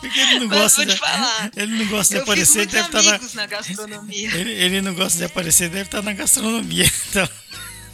[0.00, 1.00] Porque ele não gosta de,
[1.56, 4.34] ele não gosta de aparecer, deve estar na, na gastronomia.
[4.34, 6.90] Ele, ele, não gosta de aparecer, deve estar na gastronomia.
[7.08, 7.28] Então.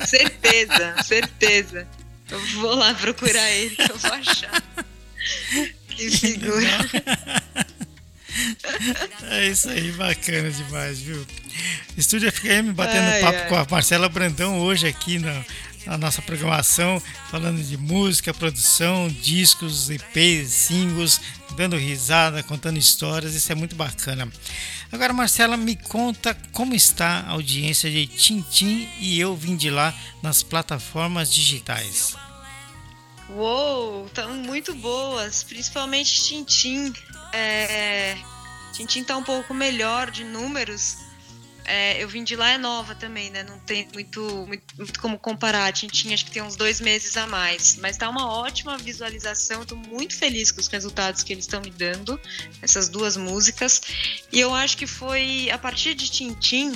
[0.07, 1.87] Certeza, certeza.
[2.31, 4.63] Eu vou lá procurar ele que eu vou achar.
[5.95, 6.89] Que figura.
[9.31, 11.25] É isso aí, bacana demais, viu?
[11.97, 13.49] Estúdio FM batendo ai, papo ai.
[13.49, 15.45] com a Marcela Brandão hoje aqui na,
[15.87, 21.21] na, nossa programação, falando de música, produção, discos, EPs, singles,
[21.57, 24.29] dando risada, contando histórias, isso é muito bacana.
[24.93, 29.95] Agora, Marcela, me conta como está a audiência de Tintim e eu vim de lá
[30.23, 32.15] nas plataformas digitais.
[33.31, 36.93] Uou, estão muito boas, principalmente Tintim.
[37.33, 38.17] É,
[38.75, 40.99] Tintim tá um pouco melhor de números.
[41.65, 43.43] É, eu vim de lá é nova também, né?
[43.43, 45.73] Não tem muito, muito, muito, como comparar.
[45.73, 47.77] Tintim acho que tem uns dois meses a mais.
[47.77, 49.65] Mas tá uma ótima visualização.
[49.65, 52.21] Tô muito feliz com os resultados que eles estão me dando,
[52.61, 53.81] essas duas músicas.
[54.33, 56.73] E eu acho que foi a partir de Tintim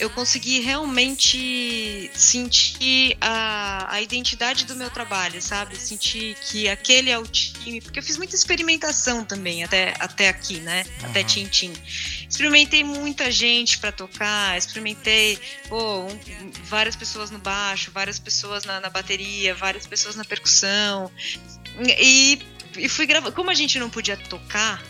[0.00, 5.76] eu consegui realmente sentir a, a identidade do meu trabalho, sabe?
[5.76, 10.58] Sentir que aquele é o time, porque eu fiz muita experimentação também até, até aqui,
[10.60, 10.86] né?
[11.02, 11.10] Uhum.
[11.10, 11.74] Até Tintim.
[12.26, 15.38] Experimentei muita gente para tocar, experimentei
[15.68, 21.10] oh, um, várias pessoas no baixo, várias pessoas na, na bateria, várias pessoas na percussão.
[21.98, 22.40] E,
[22.78, 23.32] e fui gravar.
[23.32, 24.82] Como a gente não podia tocar,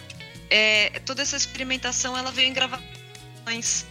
[0.48, 3.86] é, toda essa experimentação ela veio em gravações.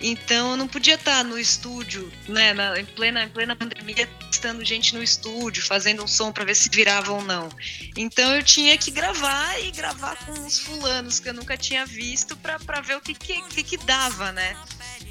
[0.00, 4.64] Então eu não podia estar no estúdio, né, na, em, plena, em plena pandemia, testando
[4.64, 7.48] gente no estúdio, fazendo um som para ver se virava ou não.
[7.96, 12.36] Então eu tinha que gravar e gravar com os fulanos que eu nunca tinha visto
[12.36, 14.54] para ver o que, que, que, que dava, né?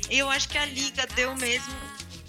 [0.09, 1.73] E eu acho que a liga deu mesmo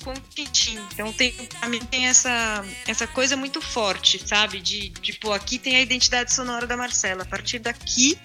[0.03, 0.79] com o Tintin.
[0.93, 4.61] Então tem, pra mim tem essa, essa coisa muito forte, sabe?
[4.61, 7.25] De, tipo, aqui tem a identidade sonora da Marcela.
[7.25, 8.17] A partir daqui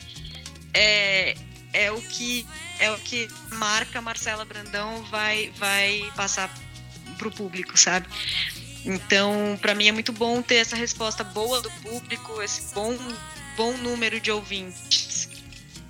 [0.74, 1.36] é,
[1.74, 2.46] é o que
[2.80, 6.54] é o que marca Marcela Brandão vai vai passar
[7.18, 8.08] pro público, sabe?
[8.84, 12.98] Então, para mim é muito bom ter essa resposta boa do público, esse bom
[13.56, 15.30] bom número de ouvintes.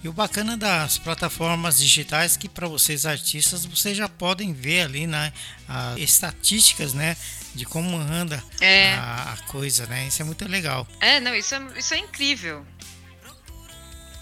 [0.04, 5.06] E o bacana das plataformas digitais que para vocês artistas vocês já podem ver ali
[5.06, 5.32] né,
[5.68, 7.16] as estatísticas, né,
[7.54, 8.94] de como anda é.
[8.94, 10.08] a, a, coisa, né?
[10.08, 10.88] Isso é muito legal.
[11.00, 12.66] É, não, isso é, isso é incrível.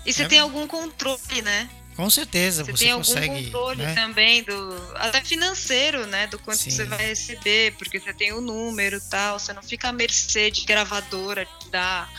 [0.06, 0.28] E você é...
[0.28, 1.70] tem algum controle, né?
[1.96, 3.94] Com certeza, você, você tem consegue, algum controle né?
[3.94, 6.72] também do até financeiro, né, do quanto Sim.
[6.72, 10.64] você vai receber, porque você tem o número, tal, você não fica à mercê de
[10.64, 12.10] gravadora te dar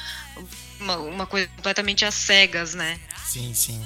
[0.79, 3.01] uma, uma coisa completamente às cegas, né?
[3.27, 3.83] Sim, sim.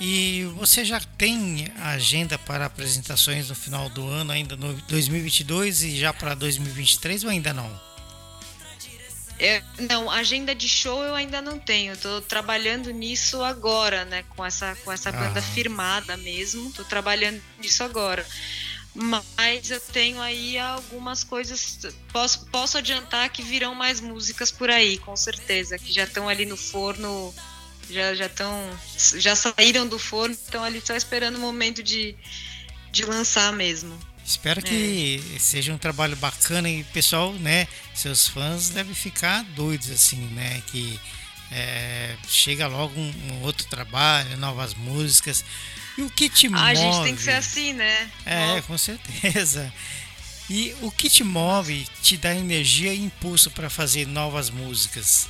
[0.00, 5.96] E você já tem agenda para apresentações no final do ano, ainda no 2022 e
[5.98, 7.93] já para 2023 ou ainda não?
[9.38, 11.96] Eu, não, agenda de show eu ainda não tenho.
[11.96, 14.24] Tô trabalhando nisso agora, né?
[14.30, 15.42] Com essa, com essa banda ah.
[15.42, 16.72] firmada mesmo.
[16.72, 18.24] Tô trabalhando nisso agora.
[18.94, 21.80] mas eu tenho aí algumas coisas.
[22.12, 26.46] Posso, posso adiantar que virão mais músicas por aí, com certeza, que já estão ali
[26.46, 27.34] no forno,
[27.90, 28.70] já já estão,
[29.16, 32.14] já saíram do forno, estão ali só esperando o momento de,
[32.92, 33.98] de lançar mesmo.
[34.24, 35.38] Espero que é.
[35.38, 40.98] seja um trabalho bacana e pessoal, né, seus fãs devem ficar doidos assim, né, que
[41.52, 45.44] é, chega logo um, um outro trabalho, novas músicas.
[45.96, 46.62] E o que te ah, move?
[46.62, 48.10] A gente tem que ser assim, né?
[48.26, 49.72] É, com certeza.
[50.50, 55.28] E o que te move, te dá energia e impulso para fazer novas músicas?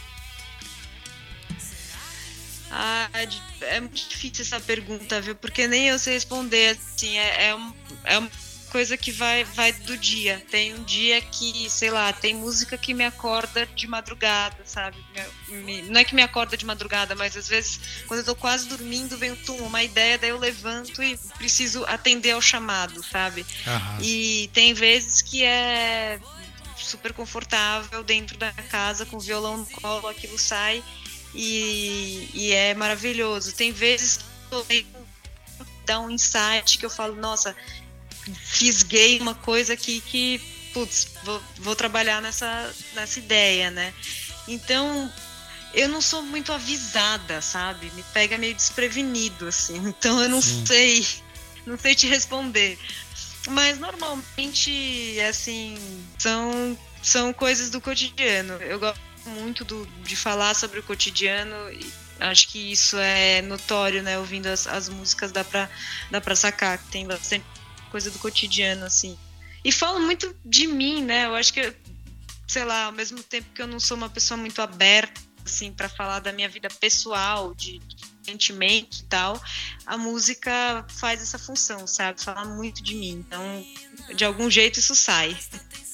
[2.71, 3.09] Ah,
[3.61, 5.37] é muito difícil essa pergunta, viu?
[5.37, 6.77] Porque nem eu sei responder.
[6.77, 7.73] Assim, é, é, um,
[8.05, 8.29] é um
[8.75, 10.45] coisa que vai, vai do dia.
[10.51, 14.97] Tem um dia que, sei lá, tem música que me acorda de madrugada, sabe?
[15.47, 18.69] Me, não é que me acorda de madrugada, mas às vezes, quando eu tô quase
[18.69, 23.47] dormindo, vem tum, uma ideia, daí eu levanto e preciso atender ao chamado, sabe?
[24.01, 26.19] E tem vezes que é
[26.77, 30.83] super confortável dentro da casa, com o violão no colo, aquilo sai
[31.33, 33.55] e, e é maravilhoso.
[33.55, 34.67] Tem vezes que eu
[35.87, 37.55] dá um insight que eu falo, nossa,
[38.33, 40.41] fisguei uma coisa aqui que,
[40.73, 43.93] putz, vou, vou trabalhar nessa, nessa ideia, né?
[44.49, 45.13] Então,
[45.73, 47.91] eu não sou muito avisada, sabe?
[47.95, 49.77] Me pega meio desprevenido, assim.
[49.89, 50.65] Então, eu não Sim.
[50.67, 51.07] sei,
[51.67, 52.79] não sei te responder.
[53.49, 55.77] Mas, normalmente, assim,
[56.19, 58.55] são, são coisas do cotidiano.
[58.55, 64.03] Eu gosto muito do, de falar sobre o cotidiano e acho que isso é notório,
[64.03, 64.19] né?
[64.19, 65.69] Ouvindo as, as músicas dá pra,
[66.11, 67.45] dá pra sacar que tem bastante
[67.95, 69.17] coisa do cotidiano, assim.
[69.65, 71.27] E falo muito de mim, né?
[71.27, 71.73] Eu acho que,
[72.45, 75.89] sei lá, ao mesmo tempo que eu não sou uma pessoa muito aberta, assim, para
[75.89, 79.41] falar da minha vida pessoal, de, de sentimento e tal,
[79.87, 82.21] a música faz essa função, sabe?
[82.21, 83.25] Falar muito de mim.
[83.25, 83.65] Então,
[84.17, 85.39] de algum jeito isso sai.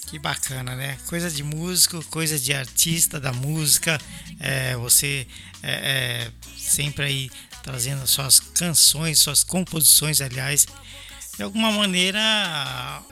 [0.07, 0.98] Que bacana, né?
[1.07, 4.01] Coisa de músico, coisa de artista da música.
[4.38, 5.26] É, você
[5.62, 7.30] é, é, sempre aí
[7.62, 10.66] trazendo suas canções, suas composições, aliás,
[11.41, 12.20] de alguma maneira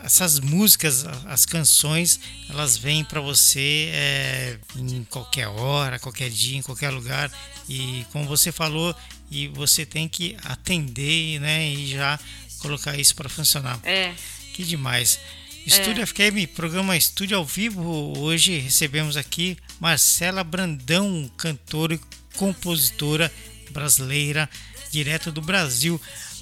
[0.04, 2.20] essas músicas, as canções,
[2.50, 7.32] elas vêm para você é, em qualquer hora, qualquer dia, em qualquer lugar
[7.66, 8.94] e como você falou,
[9.30, 12.20] e você tem que atender, né, e já
[12.58, 13.80] colocar isso para funcionar.
[13.82, 14.12] É.
[14.52, 15.18] Que demais.
[15.64, 16.06] Estúdio é.
[16.06, 18.12] FM, programa Estúdio ao Vivo.
[18.18, 22.00] Hoje recebemos aqui Marcela Brandão, cantora e
[22.36, 23.32] compositora
[23.70, 24.50] brasileira,
[24.90, 25.98] direto do Brasil.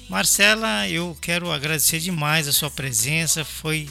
[0.09, 3.43] Marcela, eu quero agradecer demais a sua presença.
[3.43, 3.89] Foi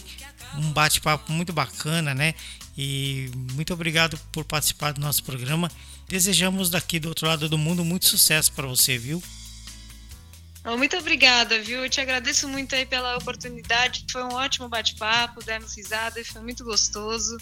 [0.56, 2.34] um bate-papo muito bacana, né?
[2.76, 5.70] E muito obrigado por participar do nosso programa.
[6.08, 9.22] Desejamos daqui do outro lado do mundo muito sucesso para você, viu?
[10.74, 11.84] Muito obrigada, viu?
[11.84, 14.04] Eu te agradeço muito aí pela oportunidade.
[14.10, 17.36] Foi um ótimo bate-papo, demos risada foi muito gostoso.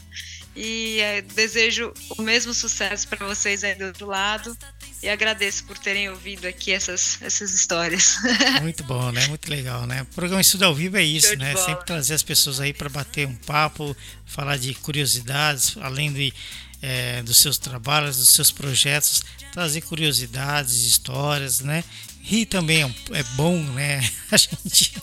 [0.57, 4.57] E é, desejo o mesmo sucesso para vocês aí do outro lado.
[5.03, 8.17] E agradeço por terem ouvido aqui essas, essas histórias.
[8.63, 9.27] Muito bom, né?
[9.27, 10.03] Muito legal, né?
[10.03, 11.57] O programa Estudo ao Vivo é isso, né?
[11.57, 16.33] Sempre trazer as pessoas aí para bater um papo, falar de curiosidades, além de,
[16.81, 19.23] é, dos seus trabalhos, dos seus projetos,
[19.53, 21.85] trazer curiosidades, histórias, né?
[22.27, 24.01] Rir também é, é, bom, né?
[24.33, 24.95] A gente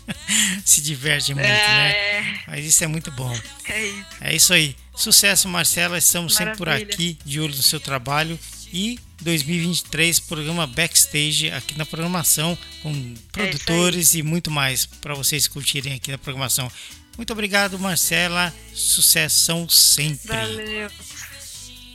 [0.65, 2.39] se diverte muito, é, né?
[2.47, 3.31] Mas isso é muito bom.
[3.69, 4.05] É isso.
[4.19, 4.75] É isso aí.
[4.95, 5.99] Sucesso, Marcela.
[5.99, 6.55] Estamos Maravilha.
[6.55, 8.39] sempre por aqui, de olho no seu trabalho.
[8.73, 15.47] E 2023, programa Backstage aqui na programação, com é produtores e muito mais para vocês
[15.47, 16.71] curtirem aqui na programação.
[17.17, 18.51] Muito obrigado, Marcela.
[18.73, 20.27] Sucessão sempre.
[20.27, 20.89] Valeu.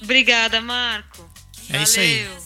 [0.00, 1.28] Obrigada, Marco.
[1.68, 1.82] É Valeu.
[1.82, 2.45] isso aí.